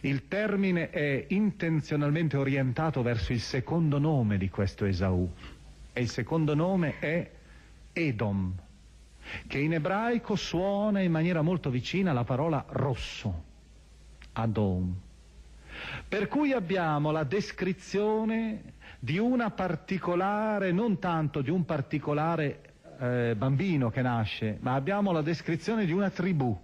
Il 0.00 0.28
termine 0.28 0.90
è 0.90 1.26
intenzionalmente 1.28 2.36
orientato 2.36 3.02
verso 3.02 3.32
il 3.32 3.40
secondo 3.40 3.98
nome 3.98 4.38
di 4.38 4.48
questo 4.48 4.84
Esaù 4.84 5.28
e 5.92 6.00
il 6.00 6.08
secondo 6.08 6.54
nome 6.54 6.98
è 7.00 7.30
Edom, 7.92 8.54
che 9.46 9.58
in 9.58 9.74
ebraico 9.74 10.36
suona 10.36 11.00
in 11.00 11.10
maniera 11.10 11.42
molto 11.42 11.70
vicina 11.70 12.12
alla 12.12 12.24
parola 12.24 12.64
rosso, 12.68 13.44
Adom. 14.32 14.94
Per 16.08 16.28
cui 16.28 16.52
abbiamo 16.52 17.10
la 17.10 17.24
descrizione 17.24 18.74
di 18.98 19.18
una 19.18 19.50
particolare, 19.50 20.72
non 20.72 20.98
tanto 20.98 21.40
di 21.40 21.50
un 21.50 21.64
particolare 21.64 22.74
eh, 22.98 23.34
bambino 23.36 23.90
che 23.90 24.02
nasce, 24.02 24.58
ma 24.60 24.74
abbiamo 24.74 25.12
la 25.12 25.22
descrizione 25.22 25.84
di 25.84 25.92
una 25.92 26.10
tribù, 26.10 26.56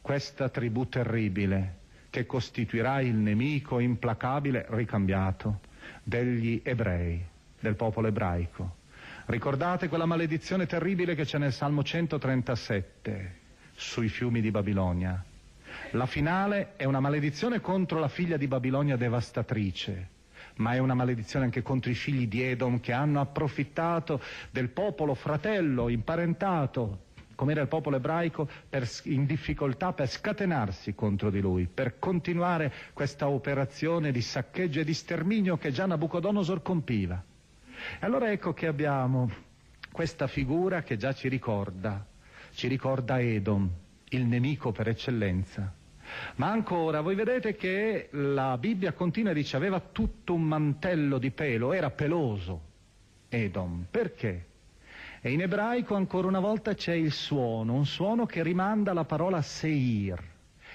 questa 0.00 0.48
tribù 0.48 0.88
terribile, 0.88 1.78
che 2.10 2.26
costituirà 2.26 3.00
il 3.00 3.14
nemico 3.14 3.78
implacabile 3.78 4.66
ricambiato 4.70 5.60
degli 6.02 6.60
ebrei, 6.64 7.24
del 7.58 7.76
popolo 7.76 8.08
ebraico. 8.08 8.78
Ricordate 9.26 9.88
quella 9.88 10.06
maledizione 10.06 10.66
terribile 10.66 11.14
che 11.14 11.24
c'è 11.24 11.38
nel 11.38 11.52
Salmo 11.52 11.84
137 11.84 13.38
sui 13.74 14.08
fiumi 14.08 14.40
di 14.40 14.50
Babilonia. 14.50 15.24
La 15.92 16.06
finale 16.06 16.72
è 16.76 16.84
una 16.84 17.00
maledizione 17.00 17.60
contro 17.60 18.00
la 18.00 18.08
figlia 18.08 18.36
di 18.36 18.48
Babilonia 18.48 18.96
devastatrice, 18.96 20.08
ma 20.56 20.72
è 20.72 20.78
una 20.78 20.94
maledizione 20.94 21.44
anche 21.44 21.62
contro 21.62 21.90
i 21.90 21.94
figli 21.94 22.26
di 22.26 22.42
Edom 22.42 22.80
che 22.80 22.92
hanno 22.92 23.20
approfittato 23.20 24.20
del 24.50 24.68
popolo 24.68 25.14
fratello, 25.14 25.88
imparentato, 25.88 27.06
come 27.40 27.52
era 27.52 27.62
il 27.62 27.68
popolo 27.68 27.96
ebraico, 27.96 28.46
per, 28.68 28.86
in 29.04 29.24
difficoltà 29.24 29.94
per 29.94 30.10
scatenarsi 30.10 30.94
contro 30.94 31.30
di 31.30 31.40
lui, 31.40 31.66
per 31.72 31.98
continuare 31.98 32.70
questa 32.92 33.30
operazione 33.30 34.12
di 34.12 34.20
saccheggio 34.20 34.80
e 34.80 34.84
di 34.84 34.92
sterminio 34.92 35.56
che 35.56 35.70
già 35.70 35.86
Nabucodonosor 35.86 36.60
compiva. 36.60 37.24
E 37.98 38.04
allora 38.04 38.30
ecco 38.30 38.52
che 38.52 38.66
abbiamo 38.66 39.30
questa 39.90 40.26
figura 40.26 40.82
che 40.82 40.98
già 40.98 41.14
ci 41.14 41.28
ricorda, 41.28 42.04
ci 42.52 42.68
ricorda 42.68 43.18
Edom, 43.18 43.70
il 44.10 44.26
nemico 44.26 44.70
per 44.70 44.88
eccellenza. 44.88 45.72
Ma 46.34 46.50
ancora, 46.50 47.00
voi 47.00 47.14
vedete 47.14 47.56
che 47.56 48.10
la 48.10 48.58
Bibbia 48.58 48.92
continua 48.92 49.30
e 49.30 49.34
dice 49.34 49.56
aveva 49.56 49.80
tutto 49.80 50.34
un 50.34 50.42
mantello 50.42 51.16
di 51.16 51.30
pelo, 51.30 51.72
era 51.72 51.88
peloso 51.88 52.60
Edom. 53.30 53.86
Perché? 53.90 54.48
E 55.22 55.32
in 55.32 55.42
ebraico 55.42 55.96
ancora 55.96 56.28
una 56.28 56.40
volta 56.40 56.72
c'è 56.72 56.94
il 56.94 57.12
suono, 57.12 57.74
un 57.74 57.84
suono 57.84 58.24
che 58.24 58.42
rimanda 58.42 58.92
alla 58.92 59.04
parola 59.04 59.42
Seir. 59.42 60.18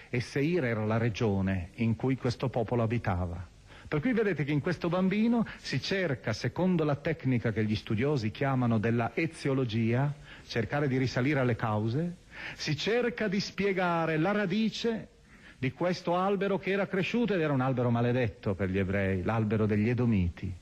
E 0.07 0.19
Seir 0.19 0.63
era 0.65 0.85
la 0.85 0.97
regione 0.97 1.69
in 1.75 1.95
cui 1.95 2.15
questo 2.15 2.47
popolo 2.49 2.83
abitava. 2.83 3.53
Per 3.87 3.99
cui 3.99 4.13
vedete 4.13 4.43
che 4.43 4.51
in 4.51 4.61
questo 4.61 4.87
bambino 4.87 5.47
si 5.57 5.81
cerca, 5.81 6.31
secondo 6.31 6.83
la 6.83 6.95
tecnica 6.95 7.51
che 7.51 7.65
gli 7.65 7.75
studiosi 7.75 8.29
chiamano 8.29 8.77
della 8.77 9.11
eziologia, 9.15 10.13
cercare 10.45 10.87
di 10.87 10.97
risalire 10.97 11.39
alle 11.39 11.55
cause, 11.55 12.17
si 12.53 12.77
cerca 12.77 13.27
di 13.27 13.39
spiegare 13.39 14.17
la 14.17 14.31
radice 14.31 15.07
di 15.57 15.71
questo 15.71 16.15
albero 16.17 16.59
che 16.59 16.69
era 16.69 16.85
cresciuto 16.85 17.33
ed 17.33 17.41
era 17.41 17.53
un 17.53 17.61
albero 17.61 17.89
maledetto 17.89 18.53
per 18.53 18.69
gli 18.69 18.77
ebrei, 18.77 19.23
l'albero 19.23 19.65
degli 19.65 19.89
Edomiti, 19.89 20.53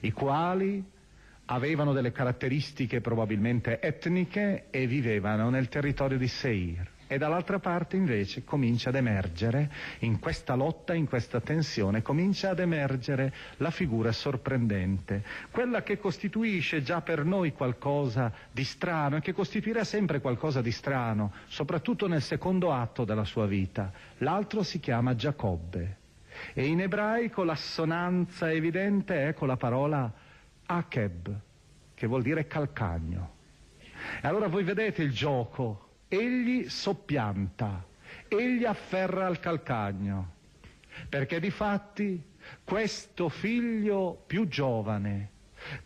i 0.00 0.12
quali 0.12 0.92
avevano 1.46 1.92
delle 1.92 2.12
caratteristiche 2.12 3.00
probabilmente 3.00 3.80
etniche 3.80 4.64
e 4.70 4.86
vivevano 4.86 5.50
nel 5.50 5.68
territorio 5.68 6.18
di 6.18 6.28
Seir 6.28 6.92
e 7.06 7.18
dall'altra 7.18 7.58
parte 7.58 7.96
invece 7.96 8.44
comincia 8.44 8.88
ad 8.88 8.94
emergere, 8.94 9.70
in 10.00 10.18
questa 10.18 10.54
lotta, 10.54 10.94
in 10.94 11.06
questa 11.06 11.40
tensione, 11.40 12.02
comincia 12.02 12.50
ad 12.50 12.60
emergere 12.60 13.32
la 13.58 13.70
figura 13.70 14.10
sorprendente, 14.10 15.22
quella 15.50 15.82
che 15.82 15.98
costituisce 15.98 16.82
già 16.82 17.02
per 17.02 17.24
noi 17.24 17.52
qualcosa 17.52 18.32
di 18.50 18.64
strano 18.64 19.16
e 19.16 19.20
che 19.20 19.32
costituirà 19.32 19.84
sempre 19.84 20.20
qualcosa 20.20 20.62
di 20.62 20.72
strano, 20.72 21.32
soprattutto 21.46 22.08
nel 22.08 22.22
secondo 22.22 22.72
atto 22.72 23.04
della 23.04 23.24
sua 23.24 23.46
vita. 23.46 23.92
L'altro 24.18 24.62
si 24.62 24.80
chiama 24.80 25.14
Giacobbe 25.14 25.98
e 26.52 26.66
in 26.66 26.80
ebraico 26.80 27.44
l'assonanza 27.44 28.50
evidente 28.50 29.28
è 29.28 29.34
con 29.34 29.46
la 29.46 29.56
parola 29.56 30.12
Akeb, 30.66 31.40
che 31.94 32.06
vuol 32.06 32.22
dire 32.22 32.46
calcagno. 32.46 33.32
E 34.20 34.26
allora 34.26 34.48
voi 34.48 34.64
vedete 34.64 35.02
il 35.02 35.12
gioco 35.12 35.88
egli 36.08 36.68
soppianta, 36.68 37.84
egli 38.28 38.64
afferra 38.64 39.26
il 39.28 39.40
calcagno, 39.40 40.32
perché 41.08 41.40
di 41.40 41.50
fatti 41.50 42.22
questo 42.62 43.28
figlio 43.28 44.22
più 44.26 44.46
giovane, 44.46 45.30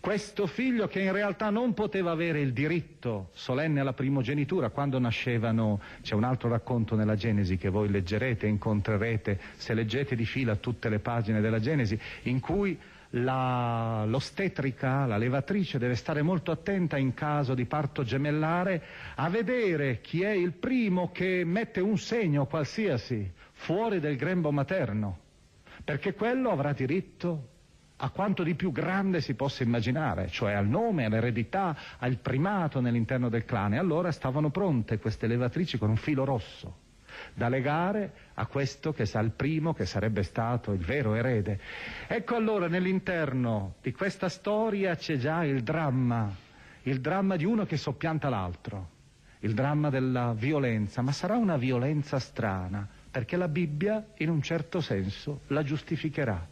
questo 0.01 0.47
figlio 0.47 0.89
che 0.89 1.01
in 1.01 1.13
realtà 1.13 1.51
non 1.51 1.73
poteva 1.73 2.11
avere 2.11 2.41
il 2.41 2.53
diritto 2.53 3.31
solenne 3.33 3.81
alla 3.81 3.93
primogenitura 3.93 4.71
quando 4.71 4.99
nascevano, 4.99 5.81
c'è 6.03 6.15
un 6.15 6.25
altro 6.25 6.49
racconto 6.49 6.97
nella 6.97 7.15
Genesi 7.15 7.57
che 7.57 7.69
voi 7.69 7.89
leggerete, 7.89 8.47
incontrerete 8.47 9.39
se 9.57 9.75
leggete 9.75 10.17
di 10.17 10.25
fila 10.25 10.57
tutte 10.57 10.89
le 10.89 10.99
pagine 10.99 11.41
della 11.41 11.61
Genesi, 11.61 11.99
in 12.23 12.41
cui 12.41 12.79
la, 13.11 14.05
l'ostetrica, 14.07 15.07
la 15.07 15.17
levatrice 15.17 15.79
deve 15.79 15.95
stare 15.95 16.23
molto 16.23 16.51
attenta 16.51 16.97
in 16.97 17.15
caso 17.15 17.55
di 17.55 17.65
parto 17.65 18.03
gemellare 18.03 18.83
a 19.15 19.29
vedere 19.31 20.01
chi 20.01 20.23
è 20.23 20.31
il 20.31 20.53
primo 20.53 21.11
che 21.11 21.43
mette 21.45 21.81
un 21.81 21.97
segno 21.97 22.47
qualsiasi 22.47 23.31
fuori 23.53 24.01
del 24.01 24.17
grembo 24.17 24.53
materno, 24.53 25.19
perché 25.85 26.15
quello 26.15 26.51
avrà 26.51 26.73
diritto 26.73 27.49
a 28.01 28.11
quanto 28.11 28.45
di 28.45 28.55
più 28.55 28.71
grande 28.71 29.21
si 29.21 29.35
possa 29.35 29.65
immaginare, 29.65 30.29
cioè 30.29 30.53
al 30.53 30.69
nome, 30.69 31.05
all'eredità, 31.05 31.77
al 31.99 32.19
primato 32.19 32.81
nell'interno 32.81 33.29
del 33.29 33.45
clan. 33.45 33.75
E 33.75 33.79
allora 33.79 34.13
stavano 34.13 34.51
pronte 34.51 34.99
queste 34.99 35.27
levatrici 35.27 35.79
con 35.79 35.91
un 35.91 35.97
filo 35.97 36.25
rosso 36.25 36.87
da 37.35 37.49
legare 37.49 38.13
a 38.35 38.47
questo 38.47 38.93
che 38.93 39.07
sa 39.07 39.21
il 39.21 39.31
primo, 39.31 39.73
che 39.73 39.87
sarebbe 39.87 40.23
stato 40.23 40.73
il 40.73 40.85
vero 40.85 41.15
erede. 41.15 41.59
Ecco 42.07 42.37
allora 42.37 42.69
nell'interno 42.69 43.75
di 43.83 43.93
questa 43.93 44.29
storia 44.29 44.95
c'è 44.97 45.17
già 45.17 45.45
il 45.45 45.63
dramma, 45.63 46.35
il 46.83 47.01
dramma 47.01 47.37
di 47.37 47.45
uno 47.45 47.65
che 47.65 47.77
soppianta 47.77 48.29
l'altro, 48.29 48.91
il 49.41 49.55
dramma 49.55 49.91
della 49.91 50.33
violenza, 50.33 51.03
ma 51.03 51.13
sarà 51.13 51.37
una 51.37 51.57
violenza 51.57 52.19
strana, 52.19 52.87
perché 53.11 53.37
la 53.37 53.49
Bibbia 53.49 54.05
in 54.19 54.31
un 54.31 54.43
certo 54.43 54.81
senso 54.81 55.43
la 55.49 55.63
giustificherà. 55.63 56.47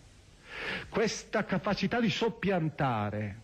Questa 0.89 1.45
capacità 1.45 2.01
di 2.01 2.11
soppiantare, 2.11 3.41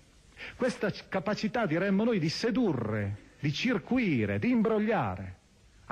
questa 0.56 0.90
capacità, 1.08 1.66
diremmo 1.66 2.04
noi, 2.04 2.18
di 2.18 2.28
sedurre, 2.28 3.30
di 3.40 3.52
circuire, 3.52 4.38
di 4.38 4.50
imbrogliare, 4.50 5.36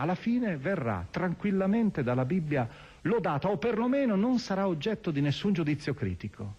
alla 0.00 0.14
fine 0.14 0.56
verrà 0.56 1.06
tranquillamente 1.10 2.02
dalla 2.02 2.24
Bibbia 2.24 2.68
lodata 3.02 3.48
o 3.48 3.58
perlomeno 3.58 4.16
non 4.16 4.38
sarà 4.38 4.66
oggetto 4.66 5.10
di 5.10 5.20
nessun 5.20 5.52
giudizio 5.52 5.94
critico. 5.94 6.54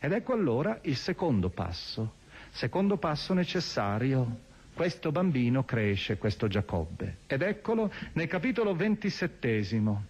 Ed 0.00 0.12
ecco 0.12 0.32
allora 0.32 0.78
il 0.82 0.96
secondo 0.96 1.48
passo, 1.48 2.14
secondo 2.50 2.96
passo 2.96 3.32
necessario. 3.32 4.48
Questo 4.74 5.12
bambino 5.12 5.64
cresce, 5.64 6.16
questo 6.16 6.48
Giacobbe. 6.48 7.18
Ed 7.26 7.42
eccolo 7.42 7.92
nel 8.12 8.28
capitolo 8.28 8.74
ventisettesimo, 8.74 10.04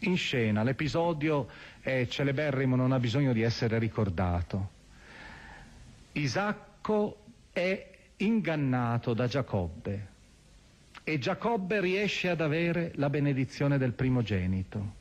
in 0.00 0.16
scena, 0.16 0.62
l'episodio 0.62 1.48
è 1.80 2.06
celeberrimo, 2.06 2.76
non 2.76 2.92
ha 2.92 2.98
bisogno 2.98 3.32
di 3.32 3.42
essere 3.42 3.78
ricordato. 3.78 4.70
Isacco 6.12 7.18
è 7.52 7.90
ingannato 8.16 9.12
da 9.12 9.26
Giacobbe 9.26 10.14
e 11.08 11.20
Giacobbe 11.20 11.80
riesce 11.80 12.28
ad 12.28 12.40
avere 12.40 12.90
la 12.96 13.08
benedizione 13.08 13.78
del 13.78 13.92
primogenito. 13.92 14.94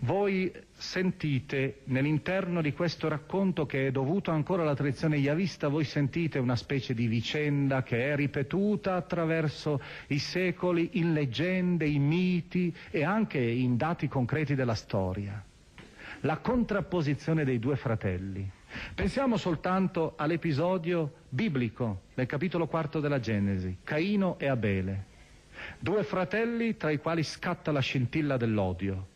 Voi 0.00 0.52
sentite 0.70 1.78
nell'interno 1.84 2.60
di 2.60 2.74
questo 2.74 3.08
racconto 3.08 3.64
che 3.64 3.86
è 3.86 3.90
dovuto 3.90 4.32
ancora 4.32 4.60
alla 4.60 4.74
tradizione 4.74 5.16
yavista, 5.16 5.68
voi 5.68 5.84
sentite 5.84 6.38
una 6.38 6.56
specie 6.56 6.92
di 6.92 7.06
vicenda 7.06 7.82
che 7.82 8.12
è 8.12 8.16
ripetuta 8.16 8.96
attraverso 8.96 9.80
i 10.08 10.18
secoli 10.18 10.90
in 10.98 11.14
leggende, 11.14 11.86
in 11.86 12.04
miti 12.06 12.74
e 12.90 13.02
anche 13.02 13.40
in 13.40 13.78
dati 13.78 14.08
concreti 14.08 14.54
della 14.54 14.74
storia. 14.74 15.42
La 16.20 16.36
contrapposizione 16.36 17.44
dei 17.44 17.58
due 17.58 17.76
fratelli. 17.76 18.46
Pensiamo 18.94 19.38
soltanto 19.38 20.12
all'episodio 20.16 21.14
biblico 21.30 22.02
nel 22.12 22.26
capitolo 22.26 22.66
quarto 22.66 23.00
della 23.00 23.20
Genesi, 23.20 23.78
Caino 23.82 24.38
e 24.38 24.48
Abele. 24.48 25.12
Due 25.78 26.02
fratelli 26.04 26.76
tra 26.76 26.90
i 26.90 26.98
quali 26.98 27.22
scatta 27.22 27.72
la 27.72 27.80
scintilla 27.80 28.36
dell'odio, 28.36 29.06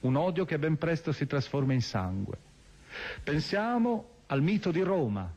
un 0.00 0.16
odio 0.16 0.44
che 0.44 0.58
ben 0.58 0.78
presto 0.78 1.12
si 1.12 1.26
trasforma 1.26 1.72
in 1.72 1.82
sangue. 1.82 2.38
Pensiamo 3.22 4.08
al 4.26 4.42
mito 4.42 4.70
di 4.70 4.80
Roma, 4.80 5.30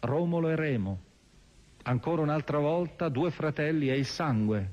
Romolo 0.00 0.48
e 0.50 0.56
Remo. 0.56 1.00
Ancora 1.82 2.22
un'altra 2.22 2.58
volta 2.58 3.08
due 3.08 3.30
fratelli 3.30 3.88
e 3.90 3.96
il 3.96 4.06
sangue. 4.06 4.70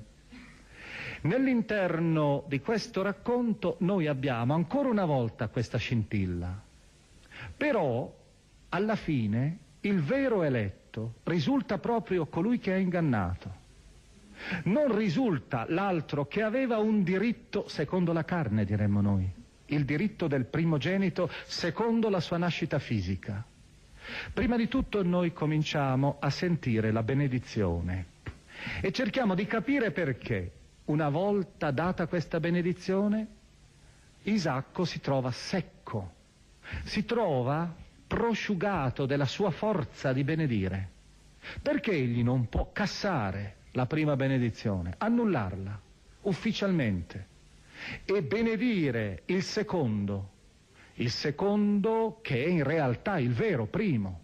Nell'interno 1.22 2.44
di 2.48 2.60
questo 2.60 3.02
racconto 3.02 3.78
noi 3.80 4.08
abbiamo 4.08 4.54
ancora 4.54 4.90
una 4.90 5.06
volta 5.06 5.48
questa 5.48 5.78
scintilla. 5.78 6.62
Però 7.56 8.14
alla 8.70 8.96
fine 8.96 9.58
il 9.82 10.02
vero 10.02 10.44
eletto 10.44 11.16
risulta 11.24 11.78
proprio 11.78 12.26
colui 12.26 12.60
che 12.60 12.74
ha 12.74 12.78
ingannato. 12.78 13.62
Non 14.64 14.96
risulta 14.96 15.66
l'altro 15.70 16.26
che 16.26 16.42
aveva 16.42 16.78
un 16.78 17.04
diritto 17.04 17.68
secondo 17.68 18.14
la 18.14 18.26
carne, 18.26 18.66
diremmo 18.66 19.02
noi, 19.02 19.30
il 19.68 19.86
diritto 19.86 20.28
del 20.28 20.46
primogenito 20.46 21.30
secondo 21.46 22.10
la 22.10 22.20
sua 22.20 22.38
nascita 22.38 22.80
fisica. 22.80 23.44
Prima 24.34 24.58
di 24.58 24.68
tutto 24.68 25.02
noi 25.04 25.32
cominciamo 25.32 26.18
a 26.20 26.30
sentire 26.30 26.92
la 26.92 27.04
benedizione 27.04 28.08
e 28.82 28.92
cerchiamo 28.92 29.34
di 29.36 29.46
capire 29.46 29.92
perché, 29.92 30.52
una 30.86 31.10
volta 31.10 31.72
data 31.72 32.08
questa 32.08 32.40
benedizione, 32.40 33.28
Isacco 34.24 34.86
si 34.86 35.00
trova 35.00 35.32
secco, 35.32 36.14
si 36.84 37.06
trova 37.06 37.74
prosciugato 38.06 39.06
della 39.06 39.26
sua 39.26 39.52
forza 39.52 40.14
di 40.14 40.24
benedire. 40.24 40.90
Perché 41.62 41.92
egli 41.92 42.24
non 42.24 42.48
può 42.48 42.72
cassare 42.72 43.56
la 43.74 43.86
prima 43.86 44.16
benedizione, 44.16 44.96
annullarla 44.98 45.80
ufficialmente 46.22 47.28
e 48.06 48.22
benedire 48.22 49.24
il 49.26 49.44
secondo, 49.44 50.30
il 50.96 51.10
secondo 51.10 52.20
che 52.22 52.44
è 52.44 52.48
in 52.48 52.64
realtà 52.64 53.18
il 53.18 53.34
vero 53.34 53.66
primo, 53.66 54.22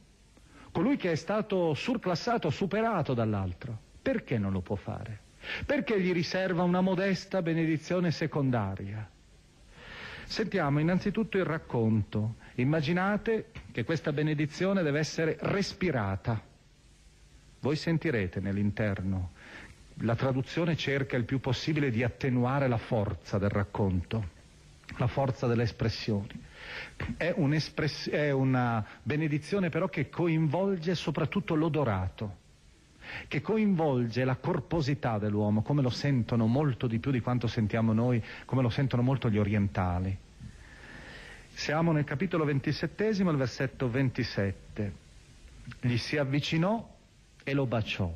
colui 0.71 0.97
che 0.97 1.11
è 1.11 1.15
stato 1.15 1.73
surclassato, 1.73 2.49
superato 2.49 3.13
dall'altro. 3.13 3.87
Perché 4.01 4.37
non 4.37 4.51
lo 4.51 4.61
può 4.61 4.75
fare? 4.75 5.19
Perché 5.65 5.99
gli 5.99 6.13
riserva 6.13 6.63
una 6.63 6.81
modesta 6.81 7.41
benedizione 7.41 8.11
secondaria? 8.11 9.07
Sentiamo 10.25 10.79
innanzitutto 10.79 11.37
il 11.37 11.43
racconto. 11.43 12.35
Immaginate 12.55 13.51
che 13.71 13.83
questa 13.83 14.13
benedizione 14.13 14.83
deve 14.83 14.99
essere 14.99 15.37
respirata. 15.39 16.41
Voi 17.61 17.75
sentirete 17.75 18.39
nell'interno 18.39 19.31
la 20.01 20.15
traduzione 20.15 20.75
cerca 20.75 21.17
il 21.17 21.25
più 21.25 21.39
possibile 21.39 21.91
di 21.91 22.03
attenuare 22.03 22.67
la 22.67 22.77
forza 22.77 23.37
del 23.37 23.49
racconto, 23.49 24.29
la 24.97 25.07
forza 25.07 25.47
delle 25.47 25.63
espressioni. 25.63 26.47
È, 27.17 27.33
è 28.11 28.31
una 28.31 28.85
benedizione 29.03 29.69
però 29.69 29.87
che 29.89 30.09
coinvolge 30.09 30.95
soprattutto 30.95 31.55
l'odorato, 31.55 32.37
che 33.27 33.41
coinvolge 33.41 34.23
la 34.23 34.35
corposità 34.35 35.17
dell'uomo, 35.17 35.61
come 35.63 35.81
lo 35.81 35.89
sentono 35.89 36.45
molto 36.45 36.87
di 36.87 36.99
più 36.99 37.11
di 37.11 37.19
quanto 37.19 37.47
sentiamo 37.47 37.91
noi, 37.91 38.23
come 38.45 38.61
lo 38.61 38.69
sentono 38.69 39.01
molto 39.01 39.29
gli 39.29 39.37
orientali. 39.37 40.15
Siamo 41.49 41.91
nel 41.91 42.05
capitolo 42.05 42.45
ventisettesimo, 42.45 43.31
il 43.31 43.37
versetto 43.37 43.89
27. 43.89 44.93
Gli 45.81 45.97
si 45.97 46.15
avvicinò 46.15 46.87
e 47.43 47.53
lo 47.53 47.65
baciò. 47.65 48.15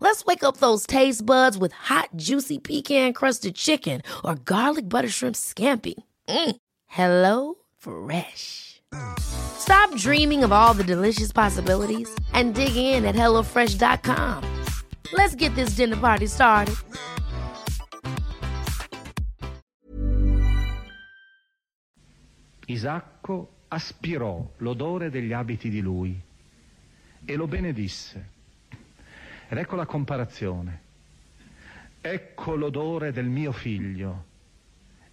Let's 0.00 0.24
wake 0.24 0.44
up 0.44 0.58
those 0.58 0.86
taste 0.86 1.24
buds 1.24 1.58
with 1.58 1.72
hot, 1.72 2.10
juicy 2.16 2.58
pecan-crusted 2.58 3.54
chicken 3.54 4.02
or 4.24 4.34
garlic 4.34 4.88
butter 4.88 5.08
shrimp 5.08 5.36
scampi. 5.36 5.94
Mm. 6.28 6.56
Hello 6.86 7.54
Fresh. 7.78 8.82
Stop 9.18 9.94
dreaming 9.96 10.44
of 10.44 10.52
all 10.52 10.74
the 10.74 10.84
delicious 10.84 11.32
possibilities 11.32 12.08
and 12.32 12.54
dig 12.54 12.76
in 12.76 13.04
at 13.04 13.14
HelloFresh.com. 13.14 14.64
Let's 15.12 15.34
get 15.34 15.54
this 15.54 15.70
dinner 15.76 15.96
party 15.96 16.26
started. 16.26 16.76
Isacco 22.68 23.48
aspirò 23.68 24.44
l'odore 24.58 25.08
degli 25.08 25.32
abiti 25.32 25.70
di 25.70 25.80
lui 25.80 26.20
e 27.24 27.36
lo 27.36 27.46
benedisse. 27.46 28.35
Ed 29.48 29.58
ecco 29.58 29.76
la 29.76 29.86
comparazione. 29.86 30.80
Ecco 32.00 32.56
l'odore 32.56 33.12
del 33.12 33.26
mio 33.26 33.52
figlio. 33.52 34.24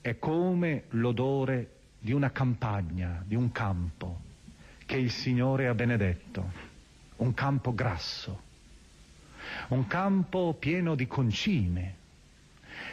È 0.01 0.17
come 0.17 0.85
l'odore 0.89 1.69
di 1.99 2.13
una 2.13 2.31
campagna, 2.31 3.23
di 3.25 3.35
un 3.35 3.51
campo, 3.51 4.19
che 4.85 4.97
il 4.97 5.11
Signore 5.11 5.67
ha 5.67 5.75
benedetto. 5.75 6.71
Un 7.17 7.33
campo 7.35 7.73
grasso, 7.73 8.41
un 9.69 9.85
campo 9.85 10.55
pieno 10.59 10.95
di 10.95 11.07
concime. 11.07 11.95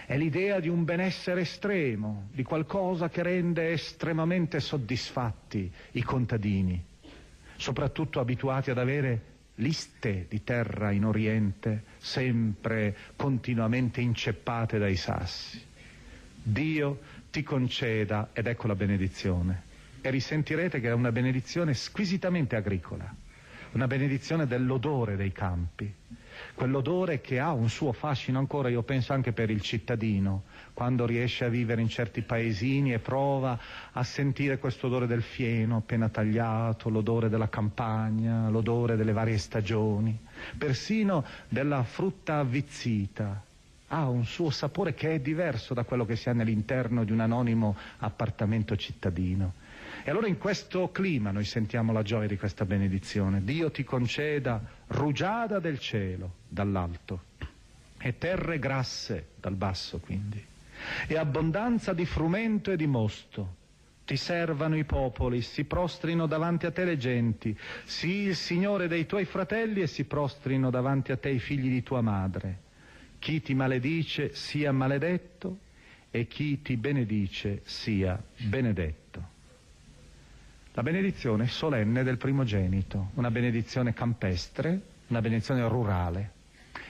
È 0.07 0.17
l'idea 0.17 0.61
di 0.61 0.69
un 0.69 0.85
benessere 0.85 1.41
estremo, 1.41 2.29
di 2.33 2.43
qualcosa 2.43 3.09
che 3.09 3.23
rende 3.23 3.73
estremamente 3.73 4.61
soddisfatti 4.61 5.73
i 5.93 6.03
contadini, 6.03 6.81
soprattutto 7.57 8.21
abituati 8.21 8.71
ad 8.71 8.79
avere 8.79 9.31
liste 9.61 10.27
di 10.29 10.43
terra 10.43 10.91
in 10.91 11.05
Oriente, 11.05 11.85
sempre 11.99 12.97
continuamente 13.17 14.01
inceppate 14.01 14.79
dai 14.79 14.97
sassi. 14.97 15.63
Dio 16.43 17.01
ti 17.31 17.43
conceda, 17.43 18.31
ed 18.33 18.47
ecco 18.47 18.67
la 18.67 18.75
benedizione, 18.75 19.63
e 20.01 20.11
risentirete 20.11 20.81
che 20.81 20.89
è 20.89 20.93
una 20.93 21.13
benedizione 21.13 21.75
squisitamente 21.75 22.57
agricola, 22.57 23.15
una 23.73 23.87
benedizione 23.87 24.47
dell'odore 24.47 25.17
dei 25.17 25.33
campi, 25.33 25.93
quell'odore 26.55 27.21
che 27.21 27.39
ha 27.39 27.53
un 27.53 27.69
suo 27.69 27.93
fascino 27.93 28.39
ancora, 28.39 28.69
io 28.69 28.83
penso 28.83 29.13
anche 29.13 29.33
per 29.33 29.51
il 29.51 29.61
cittadino, 29.61 30.43
quando 30.75 31.07
riesce 31.07 31.45
a 31.45 31.49
vivere 31.49 31.81
in 31.81 31.89
certi 31.89 32.23
paesini 32.23 32.93
e 32.93 32.99
prova 32.99 33.59
a 33.93 34.03
sentire 34.03 34.59
questo 34.59 34.87
odore 34.87 35.07
del 35.07 35.23
fieno 35.23 35.77
appena 35.77 36.09
tagliato, 36.09 36.89
l'odore 36.89 37.29
della 37.29 37.49
campagna, 37.49 38.49
l'odore 38.49 38.97
delle 38.97 39.13
varie 39.13 39.39
stagioni, 39.39 40.19
persino 40.59 41.25
della 41.49 41.83
frutta 41.85 42.39
avvizzita. 42.39 43.45
Ha 43.93 44.09
un 44.09 44.25
suo 44.25 44.51
sapore 44.51 44.95
che 44.95 45.15
è 45.15 45.21
diverso 45.21 45.75
da 45.75 45.83
quello 45.83 46.05
che 46.05 46.15
si 46.15 46.29
ha 46.29 46.33
nell'interno 46.33 47.03
di 47.03 47.11
un 47.11 47.21
anonimo 47.21 47.77
appartamento 47.99 48.77
cittadino. 48.77 49.55
E 50.03 50.11
allora 50.11 50.27
in 50.27 50.39
questo 50.39 50.91
clima 50.91 51.31
noi 51.31 51.45
sentiamo 51.45 51.93
la 51.93 52.03
gioia 52.03 52.27
di 52.27 52.39
questa 52.39 52.65
benedizione. 52.65 53.45
Dio 53.45 53.71
ti 53.71 53.85
conceda 53.85 54.61
rugiada 54.89 55.59
del 55.59 55.79
cielo 55.79 56.37
dall'alto 56.49 57.29
e 57.99 58.17
terre 58.17 58.59
grasse 58.59 59.29
dal 59.39 59.55
basso 59.55 59.99
quindi, 59.99 60.43
e 61.07 61.17
abbondanza 61.17 61.93
di 61.93 62.07
frumento 62.07 62.71
e 62.71 62.77
di 62.77 62.87
mosto. 62.87 63.59
Ti 64.07 64.17
servano 64.17 64.77
i 64.77 64.85
popoli, 64.85 65.41
si 65.43 65.65
prostrino 65.65 66.27
davanti 66.27 66.67
a 66.67 66.73
te 66.73 66.85
le 66.85 66.97
genti, 66.97 67.57
sii 67.85 68.29
il 68.29 68.37
Signore 68.37 68.89
dei 68.89 69.07
tuoi 69.07 69.25
fratelli 69.25 69.83
e 69.83 69.87
si 69.87 70.05
prostrino 70.05 70.71
davanti 70.71 71.13
a 71.13 71.17
te 71.17 71.29
i 71.29 71.39
figli 71.39 71.69
di 71.69 71.83
tua 71.83 72.01
madre. 72.01 72.69
Chi 73.21 73.41
ti 73.43 73.55
maledice 73.55 74.35
sia 74.35 74.73
maledetto 74.73 75.59
e 76.11 76.27
chi 76.27 76.61
ti 76.63 76.77
benedice 76.77 77.61
sia 77.65 78.21
benedetto. 78.37 79.39
La 80.75 80.85
benedizione 80.85 81.49
solenne 81.49 82.05
del 82.05 82.17
primogenito, 82.17 83.11
una 83.15 83.33
benedizione 83.33 83.93
campestre, 83.93 84.81
una 85.09 85.21
benedizione 85.21 85.67
rurale. 85.67 86.31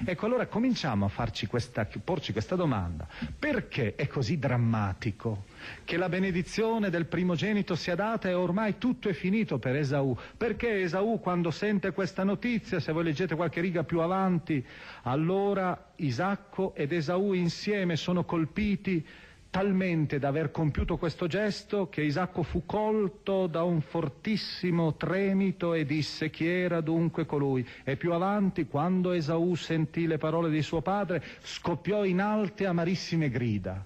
Ecco, 0.05 0.27
allora 0.27 0.47
cominciamo 0.47 1.11
a 1.15 1.31
questa, 1.49 1.89
porci 2.05 2.33
questa 2.33 2.57
domanda. 2.57 3.07
Perché 3.39 3.95
è 3.95 4.07
così 4.07 4.39
drammatico 4.39 5.45
che 5.85 5.97
la 5.97 6.11
benedizione 6.11 6.91
del 6.91 7.07
primogenito 7.07 7.75
sia 7.75 7.95
data 7.95 8.29
e 8.29 8.35
ormai 8.35 8.77
tutto 8.77 9.09
è 9.09 9.15
finito 9.15 9.59
per 9.59 9.77
Esaù? 9.77 10.15
Perché 10.37 10.83
Esaù 10.83 11.19
quando 11.19 11.51
sente 11.51 11.93
questa 11.93 12.23
notizia, 12.23 12.81
se 12.81 12.93
voi 12.93 13.05
leggete 13.05 13.35
qualche 13.35 13.63
riga 13.63 13.83
più 13.83 14.01
avanti, 14.01 14.63
allora 15.03 15.93
Isacco 15.97 16.75
ed 16.75 16.93
Esaù 16.93 17.33
insieme 17.33 17.97
sono 17.97 18.25
colpiti 18.25 19.07
talmente 19.51 20.21
da 20.21 20.29
aver 20.29 20.53
compiuto 20.53 20.97
questo 20.97 21.27
gesto 21.27 21.89
che 21.89 22.03
Isacco 22.03 22.45
fu 22.45 22.65
colto 22.65 23.49
da 23.49 23.65
un 23.65 23.81
fortissimo 23.81 24.95
tremito 24.95 25.75
e 25.75 25.85
disse 25.85 26.31
chi 26.31 26.47
era 26.47 26.81
dunque 26.81 27.27
colui. 27.27 27.67
E 27.83 27.97
più 27.97 28.13
avanti, 28.13 28.67
quando 28.67 29.11
Esaù 29.13 29.57
sentì 29.57 30.07
le 30.07 30.19
parole 30.19 30.51
di 30.51 30.63
suo 30.63 30.81
padre, 30.81 31.23
scoppiò 31.43 32.05
in 32.05 32.21
alte 32.21 32.67
amarissime 32.67 33.29
grida. 33.29 33.85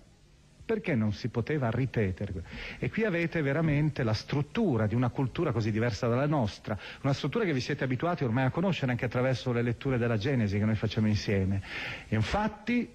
Perché 0.67 0.95
non 0.95 1.13
si 1.13 1.29
poteva 1.29 1.71
ripetere? 1.71 2.33
E 2.79 2.91
qui 2.91 3.05
avete 3.05 3.43
veramente 3.43 4.03
la 4.03 4.15
struttura 4.15 4.87
di 4.87 4.95
una 4.95 5.11
cultura 5.11 5.53
così 5.53 5.71
diversa 5.71 6.09
dalla 6.09 6.27
nostra, 6.27 6.79
una 7.03 7.13
struttura 7.13 7.45
che 7.45 7.53
vi 7.53 7.61
siete 7.61 7.85
abituati 7.85 8.25
ormai 8.25 8.47
a 8.47 8.51
conoscere 8.51 8.91
anche 8.91 9.05
attraverso 9.05 9.53
le 9.53 9.61
letture 9.61 9.99
della 9.99 10.17
Genesi 10.17 10.59
che 10.59 10.65
noi 10.65 10.77
facciamo 10.77 11.07
insieme. 11.07 11.63
Infatti, 12.09 12.89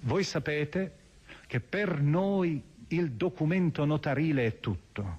voi 0.00 0.22
sapete 0.22 1.03
che 1.46 1.60
per 1.60 2.00
noi 2.00 2.62
il 2.88 3.12
documento 3.12 3.84
notarile 3.84 4.46
è 4.46 4.60
tutto, 4.60 5.18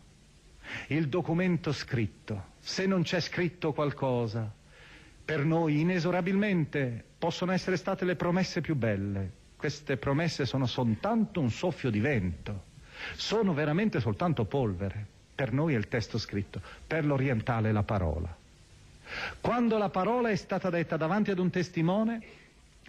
il 0.88 1.08
documento 1.08 1.72
scritto. 1.72 2.54
Se 2.60 2.86
non 2.86 3.04
c'è 3.04 3.20
scritto 3.20 3.74
qualcosa, 3.74 4.52
per 5.24 5.44
noi 5.44 5.80
inesorabilmente 5.80 7.04
possono 7.18 7.52
essere 7.52 7.78
state 7.78 8.06
le 8.06 8.16
promesse 8.16 8.62
più 8.62 8.76
belle. 8.76 9.44
Queste 9.56 9.98
promesse 9.98 10.46
sono 10.46 10.66
soltanto 10.66 11.40
un 11.40 11.50
soffio 11.50 11.90
di 11.90 12.00
vento, 12.00 12.64
sono 13.16 13.54
veramente 13.54 14.00
soltanto 14.00 14.46
polvere. 14.46 15.14
Per 15.36 15.52
noi 15.52 15.74
è 15.74 15.78
il 15.78 15.88
testo 15.88 16.18
scritto, 16.18 16.62
per 16.86 17.06
l'orientale 17.06 17.72
la 17.72 17.84
parola. 17.84 18.34
Quando 19.42 19.78
la 19.78 19.90
parola 19.90 20.30
è 20.30 20.36
stata 20.36 20.70
detta 20.70 20.98
davanti 20.98 21.32
ad 21.32 21.40
un 21.40 21.50
testimone, 21.50 22.22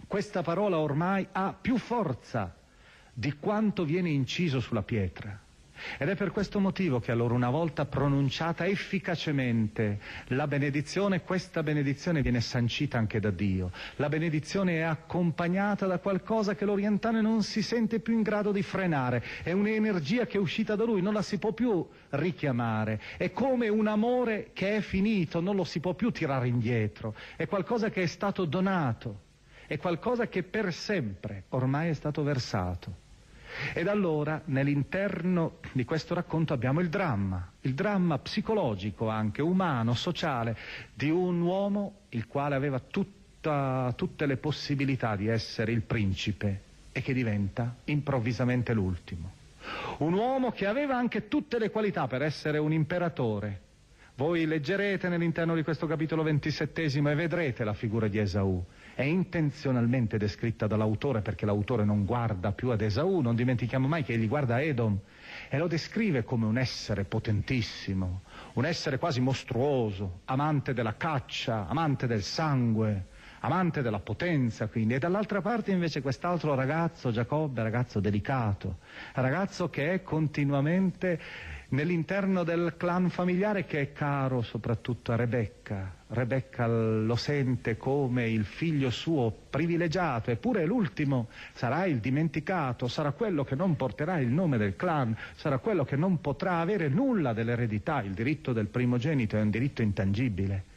questa 0.07 0.41
parola 0.43 0.77
ormai 0.79 1.27
ha 1.31 1.53
più 1.59 1.77
forza 1.77 2.55
di 3.19 3.33
quanto 3.39 3.83
viene 3.83 4.09
inciso 4.09 4.59
sulla 4.59 4.83
pietra. 4.83 5.39
Ed 5.97 6.07
è 6.07 6.15
per 6.15 6.29
questo 6.29 6.59
motivo 6.59 6.99
che 6.99 7.11
allora 7.11 7.33
una 7.33 7.49
volta 7.49 7.85
pronunciata 7.85 8.67
efficacemente 8.67 9.99
la 10.27 10.45
benedizione, 10.45 11.21
questa 11.23 11.63
benedizione 11.63 12.21
viene 12.21 12.41
sancita 12.41 12.99
anche 12.99 13.19
da 13.19 13.31
Dio. 13.31 13.71
La 13.95 14.07
benedizione 14.07 14.77
è 14.77 14.81
accompagnata 14.81 15.87
da 15.87 15.97
qualcosa 15.97 16.53
che 16.53 16.65
l'orientale 16.65 17.21
non 17.21 17.41
si 17.41 17.63
sente 17.63 17.99
più 17.99 18.13
in 18.13 18.21
grado 18.21 18.51
di 18.51 18.61
frenare, 18.61 19.23
è 19.41 19.51
un'energia 19.51 20.27
che 20.27 20.37
è 20.37 20.39
uscita 20.39 20.75
da 20.75 20.83
lui, 20.83 21.01
non 21.01 21.13
la 21.13 21.23
si 21.23 21.39
può 21.39 21.53
più 21.53 21.87
richiamare, 22.09 23.01
è 23.17 23.31
come 23.31 23.67
un 23.67 23.87
amore 23.87 24.51
che 24.53 24.75
è 24.75 24.81
finito, 24.81 25.39
non 25.39 25.55
lo 25.55 25.63
si 25.63 25.79
può 25.79 25.95
più 25.95 26.11
tirare 26.11 26.47
indietro, 26.47 27.15
è 27.35 27.47
qualcosa 27.47 27.89
che 27.89 28.03
è 28.03 28.07
stato 28.07 28.45
donato, 28.45 29.21
è 29.65 29.77
qualcosa 29.77 30.27
che 30.27 30.43
per 30.43 30.71
sempre 30.71 31.45
ormai 31.49 31.89
è 31.89 31.93
stato 31.93 32.21
versato. 32.21 33.05
Ed 33.73 33.87
allora 33.87 34.41
nell'interno 34.45 35.57
di 35.71 35.85
questo 35.85 36.13
racconto 36.13 36.53
abbiamo 36.53 36.79
il 36.79 36.89
dramma, 36.89 37.51
il 37.61 37.73
dramma 37.73 38.17
psicologico 38.19 39.09
anche, 39.09 39.41
umano, 39.41 39.93
sociale, 39.93 40.57
di 40.93 41.09
un 41.09 41.41
uomo 41.41 41.99
il 42.09 42.27
quale 42.27 42.55
aveva 42.55 42.79
tutta, 42.79 43.93
tutte 43.95 44.25
le 44.25 44.37
possibilità 44.37 45.15
di 45.15 45.27
essere 45.27 45.71
il 45.71 45.81
principe 45.81 46.61
e 46.91 47.01
che 47.01 47.13
diventa 47.13 47.75
improvvisamente 47.85 48.73
l'ultimo. 48.73 49.33
Un 49.99 50.13
uomo 50.13 50.51
che 50.51 50.65
aveva 50.65 50.95
anche 50.95 51.27
tutte 51.27 51.59
le 51.59 51.69
qualità 51.69 52.07
per 52.07 52.21
essere 52.21 52.57
un 52.57 52.71
imperatore. 52.71 53.61
Voi 54.15 54.45
leggerete 54.45 55.09
nell'interno 55.09 55.53
di 55.53 55.61
questo 55.61 55.85
capitolo 55.85 56.23
ventisettesimo 56.23 57.09
e 57.11 57.15
vedrete 57.15 57.63
la 57.63 57.73
figura 57.73 58.07
di 58.07 58.17
Esaù. 58.17 58.63
È 58.97 59.03
intenzionalmente 59.03 60.17
descritta 60.17 60.65
dall'autore 60.65 61.21
perché 61.21 61.45
l'autore 61.45 61.85
non 61.85 62.03
guarda 62.03 62.51
più 62.51 62.69
ad 62.69 62.81
Esaù, 62.81 63.19
non 63.19 63.35
dimentichiamo 63.35 63.87
mai 63.87 64.01
che 64.01 64.13
egli 64.13 64.27
guarda 64.27 64.59
Edom 64.59 64.97
e 65.49 65.57
lo 65.59 65.67
descrive 65.67 66.23
come 66.23 66.47
un 66.47 66.57
essere 66.57 67.03
potentissimo, 67.03 68.21
un 68.53 68.65
essere 68.65 68.97
quasi 68.97 69.21
mostruoso, 69.21 70.21
amante 70.25 70.73
della 70.73 70.97
caccia, 70.97 71.67
amante 71.67 72.07
del 72.07 72.23
sangue, 72.23 73.09
amante 73.41 73.83
della 73.83 73.99
potenza 73.99 74.65
quindi, 74.65 74.95
e 74.95 74.97
dall'altra 74.97 75.41
parte 75.41 75.69
invece 75.71 76.01
quest'altro 76.01 76.55
ragazzo, 76.55 77.11
Giacobbe, 77.11 77.61
ragazzo 77.61 77.99
delicato, 77.99 78.77
ragazzo 79.13 79.69
che 79.69 79.93
è 79.93 80.01
continuamente 80.01 81.19
nell'interno 81.69 82.43
del 82.43 82.75
clan 82.77 83.09
familiare 83.09 83.65
che 83.65 83.81
è 83.81 83.91
caro 83.91 84.41
soprattutto 84.41 85.11
a 85.11 85.15
Rebecca. 85.15 85.95
Rebecca 86.09 86.65
lo 86.67 87.15
sente 87.15 87.75
come 87.75 88.29
il 88.29 88.45
figlio 88.45 88.89
suo 88.89 89.35
privilegiato, 89.49 90.31
eppure 90.31 90.65
l'ultimo 90.65 91.27
sarà 91.53 91.85
il 91.85 91.97
dimenticato, 91.97 92.87
sarà 92.87 93.11
quello 93.11 93.43
che 93.43 93.55
non 93.55 93.75
porterà 93.75 94.19
il 94.19 94.29
nome 94.29 94.57
del 94.57 94.77
clan, 94.77 95.15
sarà 95.35 95.57
quello 95.57 95.83
che 95.83 95.97
non 95.97 96.21
potrà 96.21 96.59
avere 96.59 96.87
nulla 96.87 97.33
dell'eredità. 97.33 98.01
Il 98.01 98.13
diritto 98.13 98.53
del 98.53 98.67
primogenito 98.67 99.35
è 99.35 99.41
un 99.41 99.49
diritto 99.49 99.81
intangibile. 99.81 100.75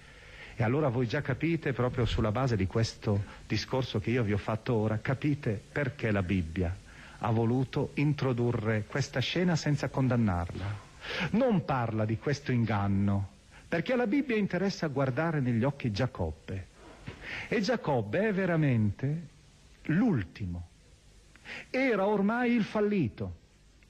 E 0.57 0.65
allora 0.65 0.89
voi 0.89 1.07
già 1.07 1.23
capite, 1.23 1.73
proprio 1.73 2.05
sulla 2.05 2.33
base 2.33 2.57
di 2.57 2.67
questo 2.67 3.23
discorso 3.47 4.01
che 4.01 4.11
io 4.11 4.25
vi 4.25 4.33
ho 4.33 4.39
fatto 4.39 4.75
ora, 4.75 4.99
capite 4.99 5.59
perché 5.73 6.11
la 6.11 6.23
Bibbia 6.23 6.77
ha 7.21 7.31
voluto 7.31 7.91
introdurre 7.95 8.85
questa 8.87 9.21
scena 9.21 9.57
senza 9.57 9.89
condannarla. 9.89 10.89
Non 11.33 11.65
parla 11.65 12.05
di 12.05 12.19
questo 12.19 12.53
inganno, 12.53 13.29
perché 13.69 13.93
alla 13.93 14.07
Bibbia 14.07 14.37
interessa 14.37 14.87
guardare 14.89 15.41
negli 15.41 15.65
occhi 15.65 15.91
Giacobbe. 15.91 16.67
E 17.49 17.61
Giacobbe 17.61 18.29
è 18.29 18.33
veramente 18.33 19.27
l'ultimo. 19.85 20.69
Era 21.71 22.07
ormai 22.07 22.53
il 22.53 22.65
fallito. 22.65 23.39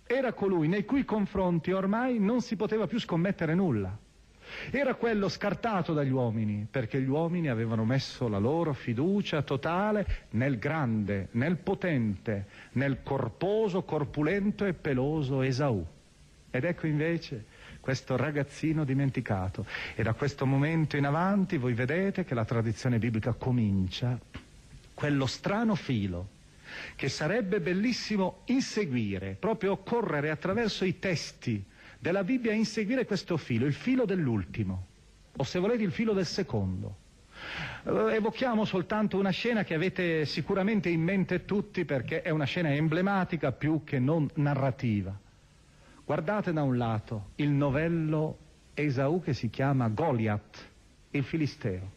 Era 0.06 0.32
colui 0.32 0.66
nei 0.66 0.84
cui 0.84 1.04
confronti 1.04 1.70
ormai 1.70 2.18
non 2.18 2.40
si 2.40 2.56
poteva 2.56 2.86
più 2.86 2.98
scommettere 2.98 3.54
nulla. 3.54 3.96
Era 4.70 4.94
quello 4.94 5.28
scartato 5.28 5.92
dagli 5.92 6.10
uomini, 6.10 6.66
perché 6.70 7.00
gli 7.00 7.08
uomini 7.08 7.48
avevano 7.48 7.84
messo 7.84 8.28
la 8.28 8.38
loro 8.38 8.72
fiducia 8.72 9.42
totale 9.42 10.26
nel 10.30 10.58
grande, 10.58 11.28
nel 11.32 11.56
potente, 11.56 12.46
nel 12.72 13.02
corposo, 13.02 13.82
corpulento 13.82 14.64
e 14.64 14.72
peloso 14.72 15.42
Esaù. 15.42 15.84
Ed 16.50 16.64
ecco 16.64 16.86
invece 16.86 17.44
questo 17.80 18.16
ragazzino 18.16 18.84
dimenticato. 18.84 19.64
E 19.94 20.02
da 20.02 20.12
questo 20.14 20.46
momento 20.46 20.96
in 20.96 21.06
avanti 21.06 21.56
voi 21.56 21.72
vedete 21.72 22.24
che 22.24 22.34
la 22.34 22.44
tradizione 22.44 22.98
biblica 22.98 23.32
comincia 23.32 24.18
quello 24.94 25.26
strano 25.26 25.74
filo 25.74 26.38
che 26.94 27.08
sarebbe 27.08 27.60
bellissimo 27.60 28.42
inseguire, 28.46 29.36
proprio 29.38 29.78
correre 29.78 30.30
attraverso 30.30 30.84
i 30.84 30.98
testi 30.98 31.64
della 32.00 32.24
Bibbia 32.24 32.52
e 32.52 32.56
inseguire 32.56 33.04
questo 33.04 33.36
filo, 33.36 33.66
il 33.66 33.74
filo 33.74 34.06
dell'ultimo, 34.06 34.86
o 35.36 35.44
se 35.44 35.58
volete 35.58 35.82
il 35.82 35.92
filo 35.92 36.14
del 36.14 36.24
secondo. 36.24 36.96
Eh, 37.84 38.14
evochiamo 38.14 38.64
soltanto 38.64 39.18
una 39.18 39.30
scena 39.30 39.64
che 39.64 39.74
avete 39.74 40.24
sicuramente 40.24 40.88
in 40.88 41.02
mente 41.02 41.44
tutti 41.44 41.84
perché 41.84 42.22
è 42.22 42.30
una 42.30 42.44
scena 42.44 42.72
emblematica 42.72 43.52
più 43.52 43.84
che 43.84 43.98
non 43.98 44.28
narrativa. 44.34 45.16
Guardate 46.04 46.52
da 46.52 46.62
un 46.62 46.76
lato 46.76 47.30
il 47.36 47.50
novello 47.50 48.38
Esaù 48.72 49.22
che 49.22 49.34
si 49.34 49.50
chiama 49.50 49.88
Goliath, 49.88 50.68
il 51.10 51.22
filisteo, 51.22 51.90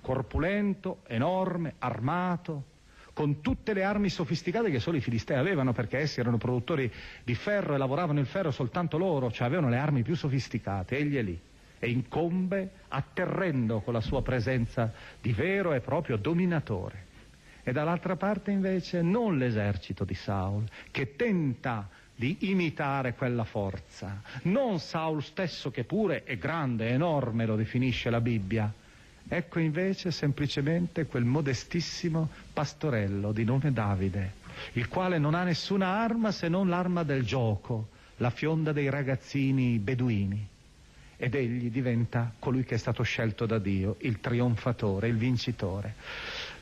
corpulento, 0.00 1.00
enorme, 1.08 1.74
armato, 1.78 2.72
con 3.14 3.40
tutte 3.40 3.72
le 3.72 3.84
armi 3.84 4.10
sofisticate 4.10 4.70
che 4.70 4.80
solo 4.80 4.98
i 4.98 5.00
filistei 5.00 5.38
avevano, 5.38 5.72
perché 5.72 5.98
essi 5.98 6.20
erano 6.20 6.36
produttori 6.36 6.92
di 7.22 7.34
ferro 7.34 7.74
e 7.74 7.78
lavoravano 7.78 8.20
il 8.20 8.26
ferro 8.26 8.50
soltanto 8.50 8.98
loro, 8.98 9.30
cioè 9.30 9.46
avevano 9.46 9.70
le 9.70 9.78
armi 9.78 10.02
più 10.02 10.14
sofisticate, 10.14 10.98
egli 10.98 11.16
è 11.16 11.22
lì 11.22 11.40
e 11.84 11.90
incombe 11.90 12.70
atterrendo 12.88 13.80
con 13.80 13.92
la 13.92 14.00
sua 14.00 14.22
presenza 14.22 14.92
di 15.20 15.32
vero 15.32 15.74
e 15.74 15.80
proprio 15.80 16.16
dominatore. 16.16 17.12
E 17.62 17.72
dall'altra 17.72 18.16
parte 18.16 18.50
invece 18.50 19.02
non 19.02 19.38
l'esercito 19.38 20.04
di 20.04 20.14
Saul, 20.14 20.64
che 20.90 21.14
tenta 21.16 21.88
di 22.14 22.50
imitare 22.50 23.14
quella 23.14 23.44
forza. 23.44 24.22
Non 24.42 24.78
Saul 24.78 25.22
stesso 25.22 25.70
che 25.70 25.84
pure 25.84 26.24
è 26.24 26.36
grande, 26.36 26.88
enorme, 26.88 27.46
lo 27.46 27.56
definisce 27.56 28.10
la 28.10 28.20
Bibbia. 28.20 28.72
Ecco 29.26 29.58
invece 29.58 30.10
semplicemente 30.10 31.06
quel 31.06 31.24
modestissimo 31.24 32.28
pastorello 32.52 33.32
di 33.32 33.44
nome 33.44 33.72
Davide, 33.72 34.32
il 34.72 34.88
quale 34.88 35.18
non 35.18 35.34
ha 35.34 35.42
nessuna 35.44 35.86
arma 35.88 36.30
se 36.30 36.48
non 36.48 36.68
l'arma 36.68 37.02
del 37.02 37.24
gioco, 37.24 37.88
la 38.18 38.30
fionda 38.30 38.72
dei 38.72 38.90
ragazzini 38.90 39.78
beduini. 39.78 40.48
Ed 41.16 41.34
egli 41.34 41.70
diventa 41.70 42.32
colui 42.38 42.64
che 42.64 42.74
è 42.74 42.78
stato 42.78 43.02
scelto 43.02 43.46
da 43.46 43.58
Dio, 43.58 43.96
il 44.00 44.20
trionfatore, 44.20 45.08
il 45.08 45.16
vincitore. 45.16 45.94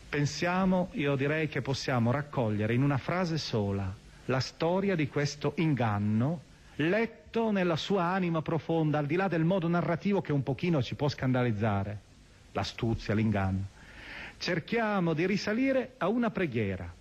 Pensiamo, 0.09 0.91
io 0.93 1.17
direi 1.17 1.49
che 1.49 1.63
possiamo 1.63 2.11
raccogliere 2.11 2.75
in 2.75 2.83
una 2.83 2.99
frase 2.99 3.39
sola 3.39 3.93
la 4.27 4.41
storia 4.41 4.95
di 4.95 5.09
questo 5.09 5.55
inganno 5.57 6.51
letto 6.77 7.51
nella 7.51 7.77
sua 7.77 8.05
anima 8.05 8.41
profonda, 8.41 8.99
al 8.99 9.07
di 9.07 9.17
là 9.17 9.29
del 9.29 9.45
modo 9.45 9.69
narrativo 9.69 10.21
che 10.21 10.33
un 10.33 10.43
pochino 10.43 10.83
ci 10.83 10.95
può 10.95 11.09
scandalizzare, 11.09 11.99
l'astuzia, 12.53 13.15
l'inganno. 13.15 13.67
Cerchiamo 14.39 15.15
di 15.15 15.27
risalire 15.27 15.95
a 15.99 16.09
una 16.09 16.31
preghiera. 16.31 16.93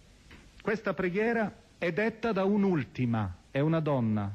Questa 0.61 0.93
preghiera 0.93 1.51
è 1.77 1.91
detta 1.91 2.31
da 2.31 2.43
un'ultima, 2.43 3.35
è 3.49 3.59
una 3.59 3.79
donna, 3.79 4.31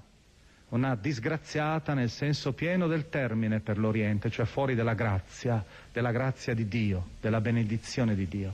una 0.70 0.96
disgraziata 0.96 1.94
nel 1.94 2.10
senso 2.10 2.52
pieno 2.52 2.88
del 2.88 3.08
termine 3.08 3.60
per 3.60 3.78
l'Oriente, 3.78 4.30
cioè 4.30 4.44
fuori 4.44 4.74
della 4.74 4.94
grazia, 4.94 5.64
della 5.92 6.10
grazia 6.10 6.54
di 6.54 6.66
Dio, 6.66 7.10
della 7.20 7.40
benedizione 7.40 8.16
di 8.16 8.26
Dio. 8.26 8.52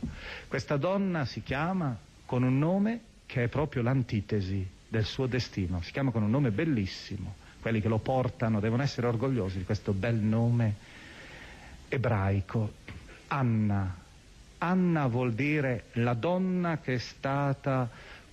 Questa 0.49 0.77
donna 0.77 1.25
si 1.25 1.43
chiama 1.43 1.97
con 2.27 2.43
un 2.43 2.59
nome 2.59 3.01
che 3.25 3.45
è 3.45 3.49
proprio 3.49 3.83
l'antitesi 3.83 4.67
del 4.87 5.05
suo 5.05 5.27
destino. 5.27 5.81
Si 5.81 5.91
chiama 5.91 6.11
con 6.11 6.23
un 6.23 6.31
nome 6.31 6.51
bellissimo. 6.51 7.37
Quelli 7.63 7.81
che 7.81 7.89
lo 7.89 7.99
portano 7.99 8.61
devono 8.61 8.83
essere 8.83 9.07
orgogliosi 9.07 9.57
di 9.57 9.65
questo 9.65 9.93
bel 9.95 10.17
nome 10.17 10.75
ebraico. 11.93 12.81
Anna. 13.29 14.01
Anna 14.59 15.07
vuol 15.07 15.33
dire 15.35 15.85
la 15.95 16.15
donna 16.15 16.79
che 16.79 16.95
è 16.95 16.99
stata 16.99 17.89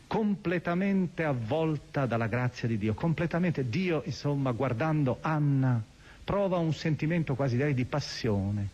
completamente 0.07 1.23
avvolta 1.23 2.05
dalla 2.05 2.27
grazia 2.27 2.67
di 2.67 2.77
Dio, 2.77 2.93
completamente 2.93 3.69
Dio, 3.69 4.01
insomma, 4.05 4.51
guardando 4.51 5.17
Anna, 5.21 5.81
prova 6.23 6.57
un 6.57 6.73
sentimento 6.73 7.35
quasi 7.35 7.55
direi 7.57 7.73
di 7.73 7.85
passione, 7.85 8.69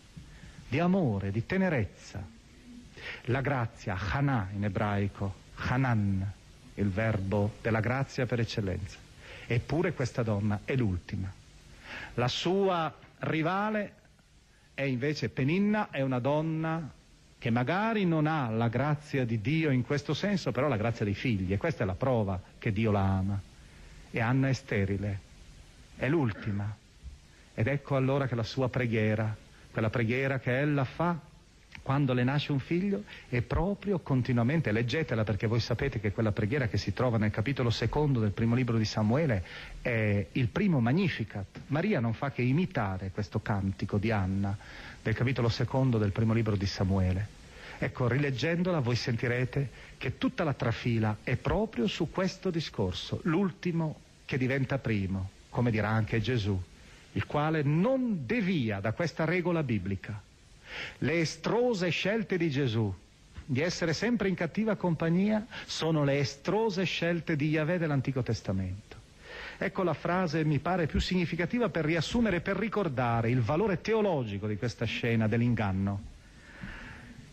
di 0.68 0.78
amore, 0.78 1.30
di 1.30 1.44
tenerezza. 1.44 2.24
La 3.24 3.40
grazia, 3.40 3.96
Hana 3.98 4.48
in 4.54 4.64
ebraico, 4.64 5.34
Hanan, 5.56 6.32
il 6.74 6.88
verbo 6.88 7.54
della 7.60 7.80
grazia 7.80 8.26
per 8.26 8.40
eccellenza. 8.40 8.98
Eppure 9.46 9.92
questa 9.92 10.22
donna 10.22 10.60
è 10.64 10.74
l'ultima. 10.74 11.32
La 12.14 12.28
sua 12.28 12.92
rivale 13.18 13.92
è 14.76 14.82
invece 14.82 15.30
Peninna, 15.30 15.88
è 15.88 16.02
una 16.02 16.18
donna 16.18 16.92
che 17.38 17.48
magari 17.48 18.04
non 18.04 18.26
ha 18.26 18.50
la 18.50 18.68
grazia 18.68 19.24
di 19.24 19.40
Dio 19.40 19.70
in 19.70 19.82
questo 19.82 20.12
senso, 20.12 20.52
però 20.52 20.68
la 20.68 20.76
grazia 20.76 21.06
dei 21.06 21.14
figli, 21.14 21.50
e 21.54 21.56
questa 21.56 21.84
è 21.84 21.86
la 21.86 21.94
prova 21.94 22.38
che 22.58 22.72
Dio 22.72 22.90
la 22.90 23.00
ama. 23.00 23.40
E 24.10 24.20
Anna 24.20 24.50
è 24.50 24.52
sterile, 24.52 25.20
è 25.96 26.10
l'ultima. 26.10 26.76
Ed 27.54 27.66
ecco 27.68 27.96
allora 27.96 28.26
che 28.26 28.34
la 28.34 28.42
sua 28.42 28.68
preghiera, 28.68 29.34
quella 29.70 29.88
preghiera 29.88 30.40
che 30.40 30.58
ella 30.58 30.84
fa, 30.84 31.18
quando 31.86 32.14
le 32.14 32.24
nasce 32.24 32.50
un 32.50 32.58
figlio 32.58 33.04
è 33.28 33.42
proprio 33.42 34.00
continuamente, 34.00 34.72
leggetela 34.72 35.22
perché 35.22 35.46
voi 35.46 35.60
sapete 35.60 36.00
che 36.00 36.10
quella 36.10 36.32
preghiera 36.32 36.66
che 36.66 36.78
si 36.78 36.92
trova 36.92 37.16
nel 37.16 37.30
capitolo 37.30 37.70
secondo 37.70 38.18
del 38.18 38.32
primo 38.32 38.56
libro 38.56 38.76
di 38.76 38.84
Samuele 38.84 39.44
è 39.82 40.26
il 40.32 40.48
primo 40.48 40.80
Magnificat. 40.80 41.60
Maria 41.68 42.00
non 42.00 42.12
fa 42.12 42.32
che 42.32 42.42
imitare 42.42 43.12
questo 43.12 43.38
cantico 43.38 43.98
di 43.98 44.10
Anna 44.10 44.58
del 45.00 45.14
capitolo 45.14 45.48
secondo 45.48 45.98
del 45.98 46.10
primo 46.10 46.32
libro 46.32 46.56
di 46.56 46.66
Samuele. 46.66 47.28
Ecco, 47.78 48.08
rileggendola 48.08 48.80
voi 48.80 48.96
sentirete 48.96 49.70
che 49.96 50.18
tutta 50.18 50.42
la 50.42 50.54
trafila 50.54 51.18
è 51.22 51.36
proprio 51.36 51.86
su 51.86 52.10
questo 52.10 52.50
discorso, 52.50 53.20
l'ultimo 53.22 54.00
che 54.24 54.36
diventa 54.38 54.78
primo, 54.78 55.30
come 55.50 55.70
dirà 55.70 55.90
anche 55.90 56.20
Gesù, 56.20 56.60
il 57.12 57.26
quale 57.26 57.62
non 57.62 58.26
devia 58.26 58.80
da 58.80 58.90
questa 58.90 59.24
regola 59.24 59.62
biblica 59.62 60.20
le 60.98 61.20
estrose 61.20 61.88
scelte 61.90 62.36
di 62.36 62.50
Gesù 62.50 62.94
di 63.48 63.60
essere 63.60 63.92
sempre 63.92 64.28
in 64.28 64.34
cattiva 64.34 64.74
compagnia 64.74 65.46
sono 65.66 66.02
le 66.02 66.18
estrose 66.18 66.82
scelte 66.82 67.36
di 67.36 67.50
Yahweh 67.50 67.78
dell'Antico 67.78 68.22
Testamento. 68.22 68.96
Ecco 69.58 69.84
la 69.84 69.94
frase 69.94 70.44
mi 70.44 70.58
pare 70.58 70.86
più 70.86 71.00
significativa 71.00 71.68
per 71.68 71.84
riassumere 71.84 72.36
e 72.36 72.40
per 72.40 72.56
ricordare 72.56 73.30
il 73.30 73.40
valore 73.40 73.80
teologico 73.80 74.48
di 74.48 74.56
questa 74.56 74.84
scena 74.84 75.28
dell'inganno. 75.28 76.14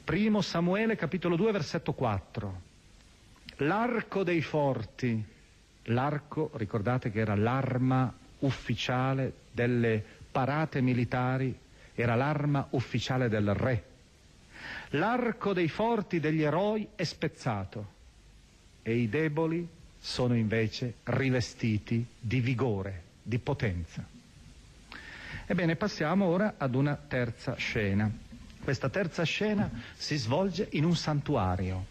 Primo 0.03 0.41
Samuele 0.41 0.95
capitolo 0.95 1.35
2 1.35 1.51
versetto 1.51 1.93
4. 1.93 2.61
L'arco 3.57 4.23
dei 4.23 4.41
forti, 4.41 5.23
l'arco 5.85 6.51
ricordate 6.55 7.11
che 7.11 7.19
era 7.19 7.35
l'arma 7.35 8.13
ufficiale 8.39 9.33
delle 9.51 10.03
parate 10.31 10.79
militari, 10.81 11.57
era 11.95 12.15
l'arma 12.15 12.67
ufficiale 12.71 13.29
del 13.29 13.53
re 13.53 13.91
L'arco 14.95 15.53
dei 15.53 15.69
forti 15.69 16.19
degli 16.19 16.43
eroi 16.43 16.87
è 16.95 17.03
spezzato 17.03 17.91
e 18.83 18.95
i 18.95 19.09
deboli 19.09 19.67
sono 19.99 20.35
invece 20.35 20.95
rivestiti 21.05 22.05
di 22.19 22.39
vigore, 22.41 23.03
di 23.23 23.39
potenza. 23.39 24.05
Ebbene, 25.45 25.75
passiamo 25.75 26.25
ora 26.25 26.55
ad 26.57 26.75
una 26.75 26.95
terza 26.95 27.55
scena. 27.55 28.11
Questa 28.61 28.89
terza 28.89 29.23
scena 29.23 29.69
si 29.95 30.15
svolge 30.15 30.67
in 30.71 30.85
un 30.85 30.95
santuario. 30.95 31.85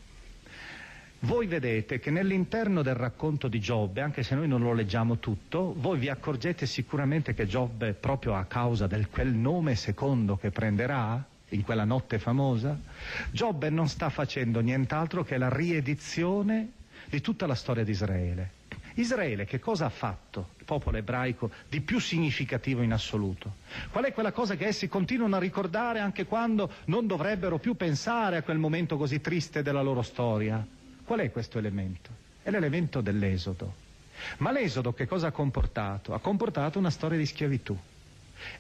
Voi 1.25 1.47
vedete 1.47 2.01
che 2.01 2.11
nell'interno 2.11 2.83
del 2.83 2.97
racconto 2.97 3.47
di 3.47 3.61
Giobbe, 3.61 4.01
anche 4.01 4.25
se 4.25 4.35
noi 4.35 4.49
non 4.49 4.61
lo 4.61 4.73
leggiamo 4.73 5.21
tutto, 5.21 5.73
voi 5.79 5.97
vi 5.97 6.09
accorgete 6.09 6.67
sicuramente 6.67 7.33
che 7.33 7.47
Giobbe, 7.47 7.93
proprio 7.93 8.35
a 8.35 8.45
causa 8.45 8.89
del 8.89 9.09
quel 9.09 9.33
nome 9.33 9.77
secondo 9.77 10.37
che 10.37 10.51
prenderà, 10.51 11.25
in 11.51 11.63
quella 11.63 11.85
notte 11.85 12.19
famosa, 12.19 12.77
Giobbe 13.31 13.71
non 13.71 13.87
sta 13.87 14.09
facendo 14.09 14.59
nient'altro 14.59 15.23
che 15.23 15.39
la 15.39 15.49
riedizione 15.49 16.73
di 17.09 17.21
tutta 17.21 17.47
la 17.47 17.55
storia 17.55 17.85
di 17.85 17.93
Israele. 17.93 18.51
Israele 18.95 19.45
che 19.45 19.61
cosa 19.61 19.85
ha 19.85 19.91
fatto, 19.91 20.49
il 20.59 20.65
popolo 20.65 20.97
ebraico, 20.97 21.53
di 21.69 21.81
più 21.83 22.01
significativo 22.01 22.83
in 22.83 22.93
assoluto? 22.93 23.59
Qual 23.93 24.03
è 24.03 24.13
quella 24.13 24.33
cosa 24.33 24.57
che 24.57 24.67
essi 24.67 24.89
continuano 24.89 25.37
a 25.37 25.39
ricordare 25.39 26.01
anche 26.01 26.25
quando 26.25 26.69
non 26.87 27.07
dovrebbero 27.07 27.59
più 27.59 27.77
pensare 27.77 28.39
a 28.39 28.43
quel 28.43 28.59
momento 28.59 28.97
così 28.97 29.21
triste 29.21 29.63
della 29.63 29.83
loro 29.83 30.03
storia? 30.03 30.67
Qual 31.05 31.19
è 31.21 31.31
questo 31.31 31.59
elemento? 31.59 32.11
È 32.43 32.51
l'elemento 32.51 33.01
dell'esodo. 33.01 33.75
Ma 34.39 34.53
l'esodo 34.53 34.93
che 34.93 35.07
cosa 35.07 35.29
ha 35.29 35.33
comportato? 35.33 36.15
Ha 36.15 36.21
comportato 36.21 36.79
una 36.79 36.91
storia 36.91 37.19
di 37.19 37.27
schiavitù. 37.27 37.77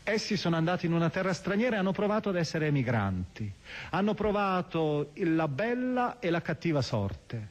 Essi 0.04 0.36
sono 0.36 0.56
andati 0.56 0.86
in 0.86 0.92
una 0.92 1.10
terra 1.10 1.32
straniera 1.32 1.76
e 1.76 1.78
hanno 1.78 1.92
provato 1.92 2.28
ad 2.28 2.36
essere 2.36 2.66
emigranti. 2.66 3.50
Hanno 3.90 4.14
provato 4.14 5.10
la 5.16 5.48
bella 5.48 6.18
e 6.18 6.30
la 6.30 6.42
cattiva 6.42 6.82
sorte. 6.82 7.48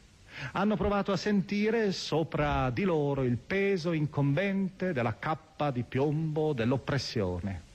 Hanno 0.54 0.76
provato 0.76 1.12
a 1.12 1.18
sentire 1.18 1.92
sopra 1.92 2.70
di 2.70 2.84
loro 2.84 3.24
il 3.24 3.38
peso 3.38 3.92
incombente 3.92 4.94
della 4.94 5.18
cappa 5.20 5.72
di 5.72 5.84
piombo 5.84 6.54
dell'oppressione. 6.54 7.70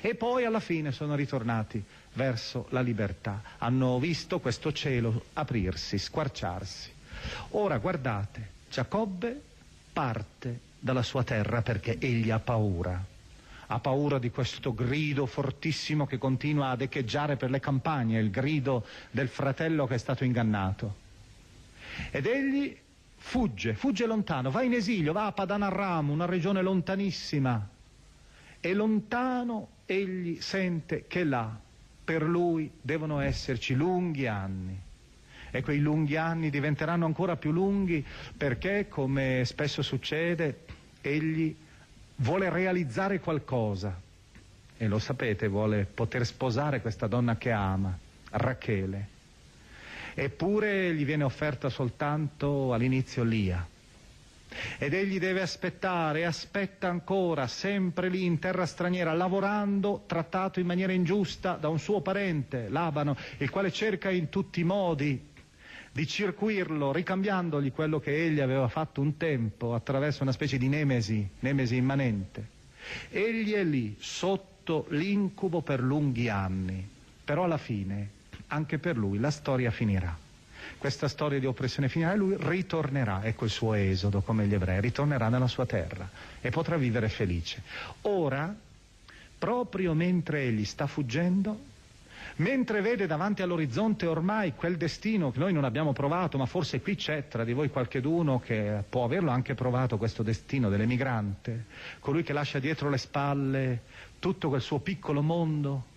E 0.00 0.14
poi 0.14 0.44
alla 0.44 0.60
fine 0.60 0.92
sono 0.92 1.14
ritornati 1.14 1.82
verso 2.18 2.66
la 2.70 2.80
libertà. 2.80 3.42
Hanno 3.58 4.00
visto 4.00 4.40
questo 4.40 4.72
cielo 4.72 5.26
aprirsi, 5.34 5.96
squarciarsi. 5.98 6.90
Ora 7.50 7.78
guardate, 7.78 8.56
Giacobbe 8.68 9.40
parte 9.92 10.60
dalla 10.78 11.02
sua 11.02 11.22
terra 11.22 11.62
perché 11.62 11.96
egli 11.98 12.30
ha 12.30 12.40
paura 12.40 13.16
ha 13.70 13.80
paura 13.80 14.18
di 14.18 14.30
questo 14.30 14.72
grido 14.74 15.26
fortissimo 15.26 16.06
che 16.06 16.16
continua 16.16 16.70
ad 16.70 16.80
echeggiare 16.80 17.36
per 17.36 17.50
le 17.50 17.60
campagne, 17.60 18.18
il 18.18 18.30
grido 18.30 18.86
del 19.10 19.28
fratello 19.28 19.86
che 19.86 19.96
è 19.96 19.98
stato 19.98 20.24
ingannato. 20.24 20.94
Ed 22.10 22.24
egli 22.24 22.74
fugge, 23.14 23.74
fugge 23.74 24.06
lontano, 24.06 24.50
va 24.50 24.62
in 24.62 24.72
esilio, 24.72 25.12
va 25.12 25.26
a 25.26 25.32
Padanarram, 25.32 26.08
una 26.08 26.24
regione 26.24 26.62
lontanissima. 26.62 27.68
E 28.58 28.72
lontano 28.72 29.68
egli 29.84 30.40
sente 30.40 31.04
che 31.06 31.24
là, 31.24 31.54
per 32.08 32.22
lui, 32.22 32.70
devono 32.80 33.20
esserci 33.20 33.74
lunghi 33.74 34.26
anni. 34.26 34.80
E 35.50 35.60
quei 35.60 35.78
lunghi 35.78 36.16
anni 36.16 36.48
diventeranno 36.48 37.04
ancora 37.04 37.36
più 37.36 37.52
lunghi 37.52 38.02
perché, 38.34 38.86
come 38.88 39.42
spesso 39.44 39.82
succede, 39.82 40.60
egli 41.02 41.54
vuole 42.16 42.48
realizzare 42.48 43.20
qualcosa 43.20 43.94
e 44.78 44.88
lo 44.88 44.98
sapete, 44.98 45.48
vuole 45.48 45.84
poter 45.84 46.24
sposare 46.24 46.80
questa 46.80 47.06
donna 47.06 47.36
che 47.36 47.50
ama, 47.50 47.94
Rachele. 48.30 49.06
Eppure 50.14 50.94
gli 50.94 51.04
viene 51.04 51.24
offerta 51.24 51.68
soltanto 51.68 52.72
all'inizio 52.72 53.22
Lia. 53.22 53.68
Ed 54.78 54.94
egli 54.94 55.18
deve 55.18 55.42
aspettare 55.42 56.24
aspetta 56.24 56.88
ancora, 56.88 57.46
sempre 57.46 58.08
lì 58.08 58.24
in 58.24 58.38
terra 58.38 58.64
straniera, 58.66 59.12
lavorando, 59.12 60.04
trattato 60.06 60.58
in 60.60 60.66
maniera 60.66 60.92
ingiusta 60.92 61.54
da 61.56 61.68
un 61.68 61.78
suo 61.78 62.00
parente, 62.00 62.68
Labano, 62.68 63.16
il 63.38 63.50
quale 63.50 63.70
cerca 63.70 64.10
in 64.10 64.28
tutti 64.28 64.60
i 64.60 64.64
modi 64.64 65.26
di 65.92 66.06
circuirlo, 66.06 66.92
ricambiandogli 66.92 67.72
quello 67.72 67.98
che 67.98 68.24
egli 68.24 68.40
aveva 68.40 68.68
fatto 68.68 69.00
un 69.00 69.16
tempo 69.16 69.74
attraverso 69.74 70.22
una 70.22 70.32
specie 70.32 70.56
di 70.56 70.68
nemesi, 70.68 71.28
nemesi 71.40 71.76
immanente. 71.76 72.56
Egli 73.10 73.52
è 73.52 73.64
lì, 73.64 73.96
sotto 73.98 74.86
l'incubo 74.90 75.60
per 75.60 75.80
lunghi 75.80 76.28
anni, 76.28 76.86
però 77.24 77.44
alla 77.44 77.58
fine, 77.58 78.10
anche 78.48 78.78
per 78.78 78.96
lui, 78.96 79.18
la 79.18 79.30
storia 79.30 79.70
finirà. 79.70 80.16
Questa 80.78 81.08
storia 81.08 81.38
di 81.38 81.46
oppressione 81.46 81.88
finirà 81.88 82.12
e 82.12 82.16
lui 82.16 82.36
ritornerà, 82.38 83.24
ecco 83.24 83.44
il 83.44 83.50
suo 83.50 83.74
esodo 83.74 84.20
come 84.20 84.46
gli 84.46 84.54
ebrei, 84.54 84.80
ritornerà 84.80 85.28
nella 85.28 85.48
sua 85.48 85.66
terra 85.66 86.08
e 86.40 86.50
potrà 86.50 86.76
vivere 86.76 87.08
felice. 87.08 87.62
Ora, 88.02 88.54
proprio 89.38 89.94
mentre 89.94 90.42
egli 90.42 90.64
sta 90.64 90.86
fuggendo, 90.86 91.58
mentre 92.36 92.80
vede 92.80 93.06
davanti 93.06 93.42
all'orizzonte 93.42 94.06
ormai 94.06 94.54
quel 94.54 94.76
destino 94.76 95.30
che 95.30 95.38
noi 95.38 95.52
non 95.52 95.64
abbiamo 95.64 95.92
provato, 95.92 96.38
ma 96.38 96.46
forse 96.46 96.80
qui 96.80 96.94
c'è 96.96 97.28
tra 97.28 97.44
di 97.44 97.52
voi 97.52 97.70
qualcheduno 97.70 98.40
che 98.40 98.82
può 98.88 99.04
averlo 99.04 99.30
anche 99.30 99.54
provato 99.54 99.96
questo 99.96 100.22
destino 100.22 100.68
dell'emigrante, 100.68 101.64
colui 102.00 102.22
che 102.22 102.32
lascia 102.32 102.58
dietro 102.58 102.88
le 102.88 102.98
spalle 102.98 103.80
tutto 104.18 104.48
quel 104.48 104.60
suo 104.60 104.78
piccolo 104.78 105.22
mondo, 105.22 105.96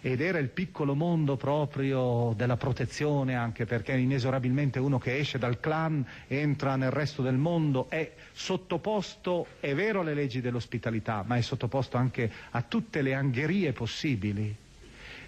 ed 0.00 0.20
era 0.20 0.38
il 0.38 0.48
piccolo 0.48 0.94
mondo 0.94 1.36
proprio 1.36 2.32
della 2.36 2.56
protezione, 2.56 3.34
anche 3.34 3.66
perché 3.66 3.96
inesorabilmente 3.96 4.78
uno 4.78 4.98
che 4.98 5.18
esce 5.18 5.38
dal 5.38 5.60
clan 5.60 6.04
entra 6.26 6.76
nel 6.76 6.90
resto 6.90 7.22
del 7.22 7.36
mondo, 7.36 7.88
è 7.90 8.12
sottoposto, 8.32 9.46
è 9.60 9.74
vero, 9.74 10.00
alle 10.00 10.14
leggi 10.14 10.40
dell'ospitalità, 10.40 11.22
ma 11.26 11.36
è 11.36 11.40
sottoposto 11.40 11.96
anche 11.96 12.30
a 12.50 12.62
tutte 12.62 13.02
le 13.02 13.14
angherie 13.14 13.72
possibili. 13.72 14.54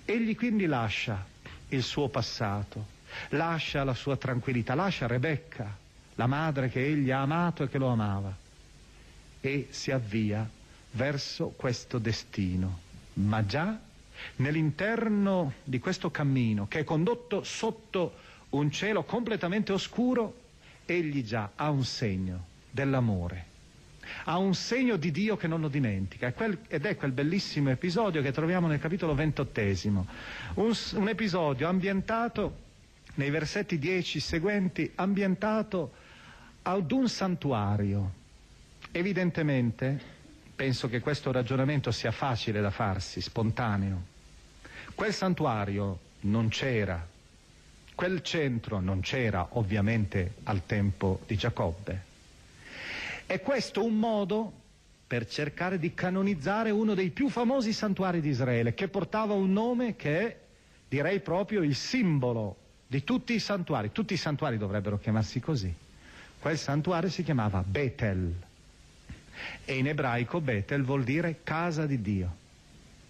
Egli 0.05 0.35
quindi 0.35 0.67
lascia 0.67 1.25
il 1.69 1.83
suo 1.83 2.09
passato, 2.09 2.87
lascia 3.31 3.85
la 3.85 3.95
sua 3.95 4.17
tranquillità, 4.17 4.75
lascia 4.75 5.07
Rebecca, 5.07 5.77
la 6.17 6.27
madre 6.27 6.69
che 6.69 6.85
egli 6.85 7.11
ha 7.11 7.21
amato 7.21 7.63
e 7.63 7.69
che 7.69 7.79
lo 7.79 7.89
amava, 7.89 8.35
e 9.41 9.69
si 9.71 9.91
avvia 9.91 10.49
verso 10.93 11.53
questo 11.57 11.99
destino. 11.99 12.81
Ma 13.15 13.45
già 13.45 13.79
nell'interno 14.37 15.55
di 15.65 15.79
questo 15.79 16.11
cammino, 16.11 16.67
che 16.69 16.81
è 16.81 16.85
condotto 16.85 17.43
sotto 17.43 18.15
un 18.51 18.71
cielo 18.71 19.05
completamente 19.05 19.73
oscuro, 19.73 20.41
egli 20.85 21.23
già 21.25 21.51
ha 21.55 21.71
un 21.71 21.85
segno 21.85 22.47
dell'amore 22.71 23.51
ha 24.25 24.39
un 24.39 24.55
segno 24.55 24.97
di 24.97 25.11
Dio 25.11 25.37
che 25.37 25.47
non 25.47 25.61
lo 25.61 25.69
dimentica 25.69 26.33
ed 26.69 26.85
è 26.85 26.97
quel 26.97 27.13
bellissimo 27.13 27.71
episodio 27.71 28.23
che 28.23 28.33
troviamo 28.33 28.67
nel 28.67 28.79
capitolo 28.81 29.15
ventottesimo, 29.15 30.07
un, 30.55 30.73
un 30.95 31.09
episodio 31.09 31.69
ambientato 31.69 32.59
nei 33.15 33.31
versetti 33.31 33.79
10 33.79 34.21
seguenti, 34.21 34.91
ambientato 34.95 35.93
ad 36.63 36.91
un 36.93 37.09
santuario. 37.09 38.21
Evidentemente, 38.91 40.01
penso 40.55 40.89
che 40.89 41.01
questo 41.01 41.31
ragionamento 41.33 41.91
sia 41.91 42.11
facile 42.11 42.61
da 42.61 42.71
farsi, 42.71 43.21
spontaneo. 43.21 44.11
Quel 44.95 45.13
santuario 45.13 45.99
non 46.21 46.49
c'era, 46.49 47.07
quel 47.95 48.23
centro 48.23 48.81
non 48.81 49.01
c'era 49.01 49.47
ovviamente 49.53 50.35
al 50.45 50.65
tempo 50.67 51.21
di 51.27 51.37
Giacobbe. 51.37 52.11
È 53.27 53.41
questo 53.41 53.85
un 53.85 53.99
modo 53.99 54.53
per 55.07 55.27
cercare 55.27 55.79
di 55.79 55.95
canonizzare 55.95 56.71
uno 56.71 56.95
dei 56.95 57.11
più 57.11 57.29
famosi 57.29 57.73
santuari 57.73 58.21
di 58.21 58.31
Israele, 58.31 58.75
che 58.75 58.89
portava 58.89 59.35
un 59.35 59.53
nome 59.53 59.97
che 59.97 60.21
è, 60.21 60.37
direi 60.89 61.21
proprio, 61.21 61.63
il 61.63 61.75
simbolo 61.75 62.57
di 62.87 63.05
tutti 63.05 63.33
i 63.35 63.39
santuari. 63.39 63.91
Tutti 63.93 64.15
i 64.15 64.19
santuari 64.19 64.59
dovrebbero 64.59 64.99
chiamarsi 64.99 65.41
così. 65.41 65.73
Quel 66.39 66.59
santuario 66.59 67.09
si 67.09 67.23
chiamava 67.23 67.63
Betel 67.67 68.35
e 69.65 69.79
in 69.79 69.87
ebraico 69.87 70.41
Betel 70.41 70.83
vuol 70.83 71.05
dire 71.05 71.41
casa 71.43 71.87
di 71.87 72.03
Dio. 72.03 72.37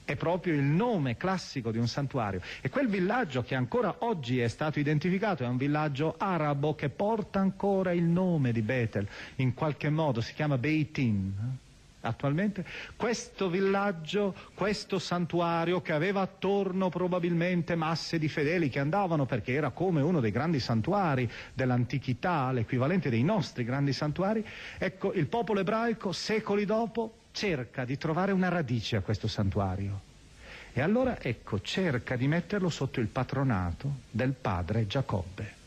È 0.05 0.17
proprio 0.17 0.55
il 0.55 0.63
nome 0.63 1.17
classico 1.17 1.71
di 1.71 1.79
un 1.79 1.89
santuario. 1.89 2.41
E 2.61 2.69
quel 2.69 2.89
villaggio 2.89 3.43
che 3.43 3.55
ancora 3.55 3.97
oggi 4.01 4.41
è 4.41 4.49
stato 4.49 4.79
identificato 4.79 5.45
è 5.45 5.47
un 5.47 5.57
villaggio 5.57 6.15
arabo 6.19 6.75
che 6.75 6.89
porta 6.89 7.39
ancora 7.39 7.93
il 7.93 8.05
nome 8.05 8.53
di 8.53 8.63
Betel, 8.63 9.07
in 9.37 9.55
qualche 9.55 9.91
modo 9.91 10.21
si 10.21 10.35
chiama 10.35 10.59
Beitin. 10.59 11.61
Attualmente 12.05 12.65
questo 12.97 13.49
villaggio, 13.49 14.35
questo 14.55 14.99
santuario 14.99 15.81
che 15.83 15.93
aveva 15.93 16.21
attorno 16.21 16.89
probabilmente 16.89 17.77
masse 17.77 18.19
di 18.19 18.29
fedeli 18.29 18.69
che 18.69 18.81
andavano 18.81 19.25
perché 19.25 19.53
era 19.53 19.71
come 19.71 20.01
uno 20.01 20.19
dei 20.19 20.33
grandi 20.33 20.59
santuari 20.59 21.31
dell'antichità, 21.55 22.51
l'equivalente 22.51 23.09
dei 23.09 23.23
nostri 23.23 23.63
grandi 23.63 23.93
santuari, 23.93 24.45
ecco 24.79 25.13
il 25.13 25.27
popolo 25.27 25.61
ebraico 25.61 26.11
secoli 26.11 26.65
dopo 26.65 27.21
cerca 27.33 27.85
di 27.85 27.99
trovare 27.99 28.33
una 28.33 28.49
radice 28.49 28.97
a 28.97 29.01
questo 29.01 29.27
santuario. 29.27 30.11
E 30.73 30.81
allora, 30.81 31.21
ecco, 31.21 31.61
cerca 31.61 32.17
di 32.17 32.27
metterlo 32.27 32.71
sotto 32.71 33.01
il 33.01 33.09
patronato 33.09 33.97
del 34.11 34.33
padre 34.33 34.87
Giacobbe. 34.87 35.61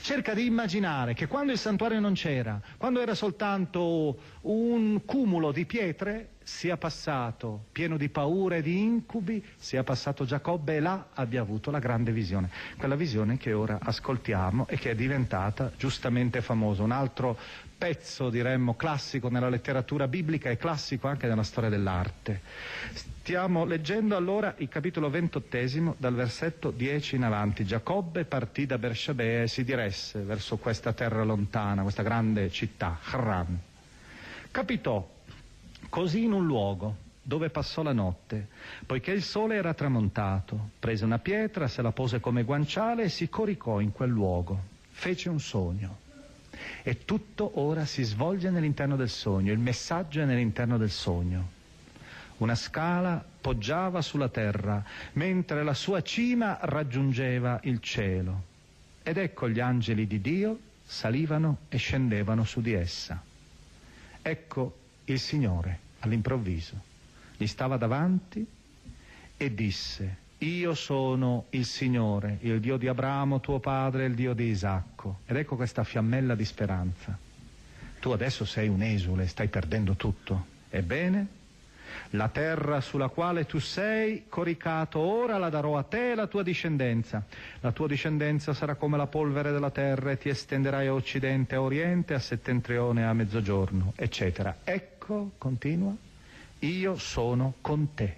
Cerca 0.00 0.34
di 0.34 0.44
immaginare 0.44 1.14
che 1.14 1.26
quando 1.26 1.52
il 1.52 1.58
santuario 1.58 2.00
non 2.00 2.12
c'era, 2.14 2.60
quando 2.76 3.00
era 3.00 3.14
soltanto 3.14 4.16
un 4.42 5.04
cumulo 5.04 5.52
di 5.52 5.64
pietre, 5.64 6.28
sia 6.44 6.76
passato 6.76 7.64
pieno 7.72 7.96
di 7.96 8.08
paure 8.08 8.58
e 8.58 8.62
di 8.62 8.80
incubi, 8.80 9.44
sia 9.56 9.82
passato 9.82 10.24
Giacobbe 10.24 10.76
e 10.76 10.80
là 10.80 11.08
abbia 11.14 11.40
avuto 11.40 11.70
la 11.70 11.78
grande 11.78 12.12
visione. 12.12 12.50
Quella 12.76 12.94
visione 12.94 13.36
che 13.36 13.52
ora 13.52 13.78
ascoltiamo 13.80 14.66
e 14.68 14.76
che 14.76 14.90
è 14.90 14.94
diventata 14.94 15.72
giustamente 15.76 16.40
famosa. 16.40 16.82
Un 16.82 16.90
altro 16.92 17.38
pezzo, 17.82 18.30
diremmo, 18.30 18.76
classico 18.76 19.28
nella 19.28 19.48
letteratura 19.48 20.06
biblica 20.06 20.50
e 20.50 20.56
classico 20.56 21.08
anche 21.08 21.26
nella 21.26 21.42
storia 21.42 21.68
dell'arte. 21.68 22.40
Stiamo 22.92 23.64
leggendo 23.64 24.16
allora 24.16 24.54
il 24.58 24.68
capitolo 24.68 25.10
ventottesimo 25.10 25.96
dal 25.98 26.14
versetto 26.14 26.70
10 26.70 27.16
in 27.16 27.24
avanti. 27.24 27.64
Giacobbe 27.64 28.24
partì 28.24 28.66
da 28.66 28.78
Bershabea 28.78 29.42
e 29.42 29.48
si 29.48 29.64
diresse 29.64 30.20
verso 30.20 30.58
questa 30.58 30.92
terra 30.92 31.24
lontana, 31.24 31.82
questa 31.82 32.02
grande 32.02 32.50
città, 32.50 32.98
Haran. 33.02 33.58
Capitò 34.52 35.08
così 35.92 36.24
in 36.24 36.32
un 36.32 36.46
luogo 36.46 36.96
dove 37.22 37.50
passò 37.50 37.82
la 37.82 37.92
notte, 37.92 38.48
poiché 38.86 39.10
il 39.10 39.22
sole 39.22 39.56
era 39.56 39.74
tramontato, 39.74 40.70
prese 40.78 41.04
una 41.04 41.18
pietra, 41.18 41.68
se 41.68 41.82
la 41.82 41.92
pose 41.92 42.18
come 42.18 42.44
guanciale 42.44 43.04
e 43.04 43.08
si 43.10 43.28
coricò 43.28 43.78
in 43.78 43.92
quel 43.92 44.08
luogo. 44.08 44.58
Fece 44.88 45.28
un 45.28 45.38
sogno. 45.38 45.98
E 46.82 47.04
tutto 47.04 47.60
ora 47.60 47.84
si 47.84 48.04
svolge 48.04 48.48
nell'interno 48.48 48.96
del 48.96 49.10
sogno, 49.10 49.52
il 49.52 49.58
messaggio 49.58 50.22
è 50.22 50.24
nell'interno 50.24 50.78
del 50.78 50.90
sogno. 50.90 51.50
Una 52.38 52.54
scala 52.54 53.22
poggiava 53.42 54.00
sulla 54.00 54.30
terra, 54.30 54.82
mentre 55.12 55.62
la 55.62 55.74
sua 55.74 56.00
cima 56.00 56.56
raggiungeva 56.62 57.60
il 57.64 57.80
cielo. 57.80 58.44
Ed 59.02 59.18
ecco 59.18 59.46
gli 59.46 59.60
angeli 59.60 60.06
di 60.06 60.22
Dio 60.22 60.58
salivano 60.86 61.58
e 61.68 61.76
scendevano 61.76 62.44
su 62.44 62.62
di 62.62 62.72
essa. 62.72 63.22
Ecco 64.22 64.80
il 65.04 65.18
Signore 65.18 65.78
all'improvviso. 66.00 66.90
Gli 67.36 67.46
stava 67.46 67.76
davanti 67.76 68.46
e 69.36 69.54
disse, 69.54 70.16
io 70.38 70.74
sono 70.74 71.46
il 71.50 71.64
Signore, 71.64 72.38
il 72.40 72.60
Dio 72.60 72.76
di 72.76 72.88
Abramo, 72.88 73.40
tuo 73.40 73.60
padre, 73.60 74.06
il 74.06 74.14
Dio 74.14 74.34
di 74.34 74.44
Isacco. 74.44 75.20
Ed 75.26 75.36
ecco 75.36 75.56
questa 75.56 75.84
fiammella 75.84 76.34
di 76.34 76.44
speranza. 76.44 77.16
Tu 78.00 78.10
adesso 78.10 78.44
sei 78.44 78.68
un 78.68 78.82
esule, 78.82 79.28
stai 79.28 79.48
perdendo 79.48 79.94
tutto. 79.94 80.46
Ebbene, 80.70 81.26
la 82.10 82.28
terra 82.28 82.80
sulla 82.80 83.08
quale 83.08 83.46
tu 83.46 83.58
sei 83.58 84.24
coricato, 84.28 84.98
ora 84.98 85.38
la 85.38 85.48
darò 85.48 85.78
a 85.78 85.82
te 85.82 86.08
e 86.08 86.12
alla 86.12 86.26
tua 86.26 86.42
discendenza. 86.42 87.24
La 87.60 87.70
tua 87.70 87.86
discendenza 87.86 88.52
sarà 88.54 88.74
come 88.74 88.96
la 88.96 89.06
polvere 89.06 89.52
della 89.52 89.70
terra 89.70 90.10
e 90.10 90.18
ti 90.18 90.28
estenderai 90.28 90.88
a 90.88 90.94
occidente, 90.94 91.54
a 91.54 91.62
oriente, 91.62 92.14
a 92.14 92.18
settentrione, 92.18 93.06
a 93.06 93.12
mezzogiorno, 93.12 93.92
eccetera. 93.94 94.56
Ecco, 94.64 94.91
continua, 95.38 95.94
io 96.60 96.96
sono 96.96 97.54
con 97.60 97.94
te 97.94 98.16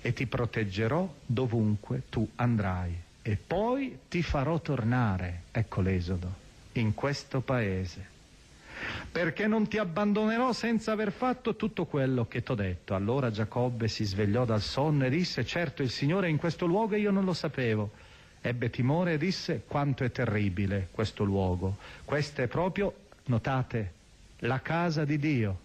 e 0.00 0.12
ti 0.12 0.26
proteggerò 0.26 1.12
dovunque 1.26 2.02
tu 2.08 2.28
andrai 2.36 2.96
e 3.22 3.36
poi 3.36 3.98
ti 4.08 4.22
farò 4.22 4.60
tornare, 4.60 5.42
ecco 5.50 5.80
l'esodo, 5.82 6.32
in 6.72 6.94
questo 6.94 7.40
paese, 7.40 8.06
perché 9.10 9.46
non 9.46 9.68
ti 9.68 9.76
abbandonerò 9.76 10.52
senza 10.52 10.92
aver 10.92 11.12
fatto 11.12 11.56
tutto 11.56 11.84
quello 11.84 12.26
che 12.26 12.42
t'ho 12.42 12.54
detto. 12.54 12.94
Allora 12.94 13.30
Giacobbe 13.30 13.88
si 13.88 14.04
svegliò 14.04 14.44
dal 14.44 14.62
sonno 14.62 15.04
e 15.04 15.10
disse, 15.10 15.44
certo 15.44 15.82
il 15.82 15.90
Signore 15.90 16.28
è 16.28 16.30
in 16.30 16.38
questo 16.38 16.64
luogo 16.64 16.94
e 16.94 17.00
io 17.00 17.10
non 17.10 17.24
lo 17.24 17.34
sapevo. 17.34 17.90
Ebbe 18.40 18.70
timore 18.70 19.14
e 19.14 19.18
disse, 19.18 19.64
quanto 19.66 20.04
è 20.04 20.12
terribile 20.12 20.88
questo 20.90 21.24
luogo. 21.24 21.76
Questa 22.04 22.42
è 22.42 22.46
proprio, 22.46 22.94
notate, 23.24 23.92
la 24.40 24.60
casa 24.60 25.04
di 25.04 25.18
Dio. 25.18 25.60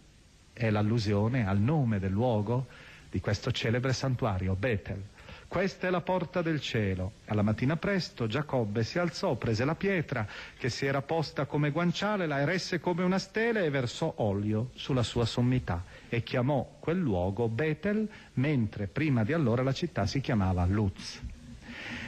È 0.53 0.69
l'allusione 0.69 1.47
al 1.47 1.59
nome 1.59 1.99
del 1.99 2.11
luogo 2.11 2.67
di 3.09 3.19
questo 3.19 3.51
celebre 3.51 3.93
santuario, 3.93 4.55
Betel. 4.55 5.01
Questa 5.47 5.85
è 5.85 5.91
la 5.91 6.01
porta 6.01 6.41
del 6.41 6.59
cielo. 6.59 7.11
Alla 7.25 7.43
mattina 7.43 7.77
presto 7.77 8.25
Giacobbe 8.25 8.83
si 8.83 8.97
alzò, 8.97 9.35
prese 9.35 9.65
la 9.65 9.75
pietra 9.75 10.27
che 10.57 10.69
si 10.69 10.87
era 10.87 11.03
posta 11.03 11.45
come 11.45 11.69
guanciale, 11.69 12.25
la 12.25 12.39
eresse 12.39 12.79
come 12.79 13.03
una 13.03 13.19
stela 13.19 13.59
e 13.59 13.69
versò 13.69 14.11
olio 14.17 14.71
sulla 14.73 15.03
sua 15.03 15.25
sommità 15.25 15.83
e 16.09 16.23
chiamò 16.23 16.77
quel 16.79 16.97
luogo 16.97 17.47
Betel, 17.49 18.09
mentre 18.33 18.87
prima 18.87 19.23
di 19.23 19.33
allora 19.33 19.61
la 19.61 19.73
città 19.73 20.07
si 20.07 20.21
chiamava 20.21 20.65
Luz. 20.65 21.21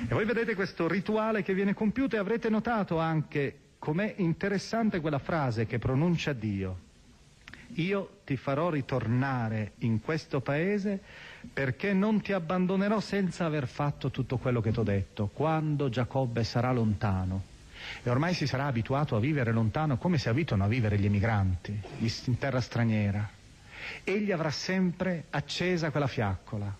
E 0.07 0.13
voi 0.13 0.25
vedete 0.25 0.55
questo 0.55 0.87
rituale 0.87 1.43
che 1.43 1.53
viene 1.53 1.75
compiuto 1.75 2.15
e 2.15 2.19
avrete 2.19 2.49
notato 2.49 2.97
anche 2.97 3.59
com'è 3.85 4.15
interessante 4.17 4.99
quella 4.99 5.19
frase 5.19 5.67
che 5.67 5.77
pronuncia 5.77 6.33
Dio 6.33 6.85
io 7.75 8.19
ti 8.23 8.37
farò 8.37 8.69
ritornare 8.69 9.73
in 9.79 10.01
questo 10.01 10.39
paese 10.39 11.01
perché 11.51 11.93
non 11.93 12.21
ti 12.21 12.31
abbandonerò 12.31 12.99
senza 12.99 13.45
aver 13.45 13.67
fatto 13.67 14.11
tutto 14.11 14.37
quello 14.37 14.61
che 14.61 14.71
ti 14.71 14.79
ho 14.79 14.83
detto, 14.83 15.29
quando 15.33 15.89
Giacobbe 15.89 16.43
sarà 16.43 16.71
lontano. 16.71 17.53
E 18.01 18.09
ormai 18.09 18.33
si 18.33 18.47
sarà 18.47 18.65
abituato 18.65 19.15
a 19.15 19.19
vivere 19.19 19.51
lontano 19.51 19.97
come 19.97 20.17
si 20.17 20.29
abituano 20.29 20.63
a 20.63 20.67
vivere 20.67 20.97
gli 20.97 21.05
emigranti, 21.05 21.77
in 21.99 22.37
terra 22.37 22.61
straniera. 22.61 23.29
Egli 24.03 24.31
avrà 24.31 24.49
sempre 24.49 25.25
accesa 25.31 25.91
quella 25.91 26.07
fiaccola, 26.07 26.73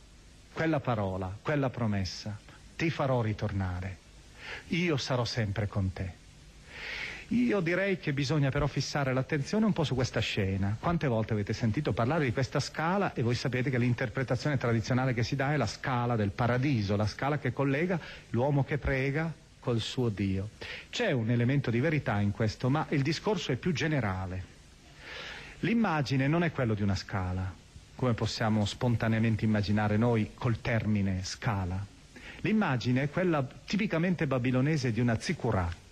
quella 0.54 0.80
parola, 0.80 1.36
quella 1.42 1.70
promessa. 1.70 2.38
Ti 2.76 2.90
farò 2.90 3.22
ritornare. 3.22 3.98
Io 4.70 4.98
sarò 4.98 5.26
sempre 5.26 5.68
con 5.68 5.92
te. 5.92 6.24
Io 7.30 7.60
direi 7.60 7.98
che 7.98 8.14
bisogna 8.14 8.52
però 8.52 8.68
fissare 8.68 9.12
l'attenzione 9.12 9.66
un 9.66 9.74
po' 9.74 9.84
su 9.84 9.96
questa 9.96 10.20
scena. 10.20 10.78
Quante 10.80 11.08
volte 11.08 11.34
avete 11.34 11.54
sentito 11.54 11.92
parlare 11.92 12.24
di 12.26 12.32
questa 12.32 12.60
scala 12.60 13.14
e 13.16 13.24
voi 13.24 13.34
sapete 13.34 13.72
che 13.72 13.80
l'interpretazione 13.80 14.58
tradizionale 14.58 15.16
che 15.16 15.24
si 15.24 15.36
dà 15.36 15.52
è 15.52 15.58
la 15.58 15.66
scala 15.66 16.16
del 16.16 16.30
paradiso, 16.30 16.96
la 16.96 17.08
scala 17.08 17.40
che 17.40 17.52
collega 17.52 18.00
l'uomo 18.30 18.64
che 18.64 18.78
prega 18.78 19.34
col 19.60 19.80
suo 19.80 20.10
Dio. 20.10 20.50
C'è 20.92 21.12
un 21.12 21.32
elemento 21.32 21.72
di 21.72 21.80
verità 21.80 22.20
in 22.20 22.30
questo, 22.30 22.70
ma 22.70 22.86
il 22.90 23.02
discorso 23.02 23.52
è 23.52 23.56
più 23.56 23.74
generale. 23.74 24.54
L'immagine 25.62 26.28
non 26.28 26.44
è 26.44 26.52
quello 26.52 26.76
di 26.76 26.84
una 26.84 26.96
scala, 26.96 27.52
come 27.96 28.14
possiamo 28.14 28.66
spontaneamente 28.66 29.46
immaginare 29.46 29.98
noi 29.98 30.32
col 30.36 30.62
termine 30.62 31.24
scala. 31.24 31.84
L'immagine 32.42 33.02
è 33.02 33.10
quella 33.10 33.44
tipicamente 33.66 34.28
babilonese 34.28 34.92
di 34.92 35.00
una 35.00 35.20
zikurat 35.20 35.84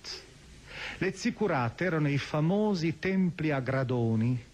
le 0.98 1.14
zicurate 1.14 1.86
erano 1.86 2.10
i 2.10 2.18
famosi 2.18 3.00
templi 3.00 3.52
a 3.52 3.60
gradoni. 3.60 4.52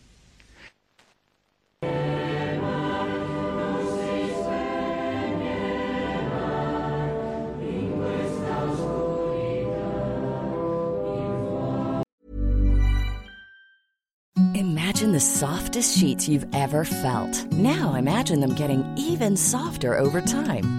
Imagine 14.54 15.12
the 15.14 15.20
softest 15.20 15.98
sheets 15.98 16.28
you've 16.28 16.48
ever 16.54 16.84
felt. 16.84 17.46
Now 17.54 17.94
imagine 17.94 18.42
them 18.42 18.54
getting 18.54 18.84
even 18.98 19.38
softer 19.38 19.98
over 19.98 20.20
time. 20.20 20.79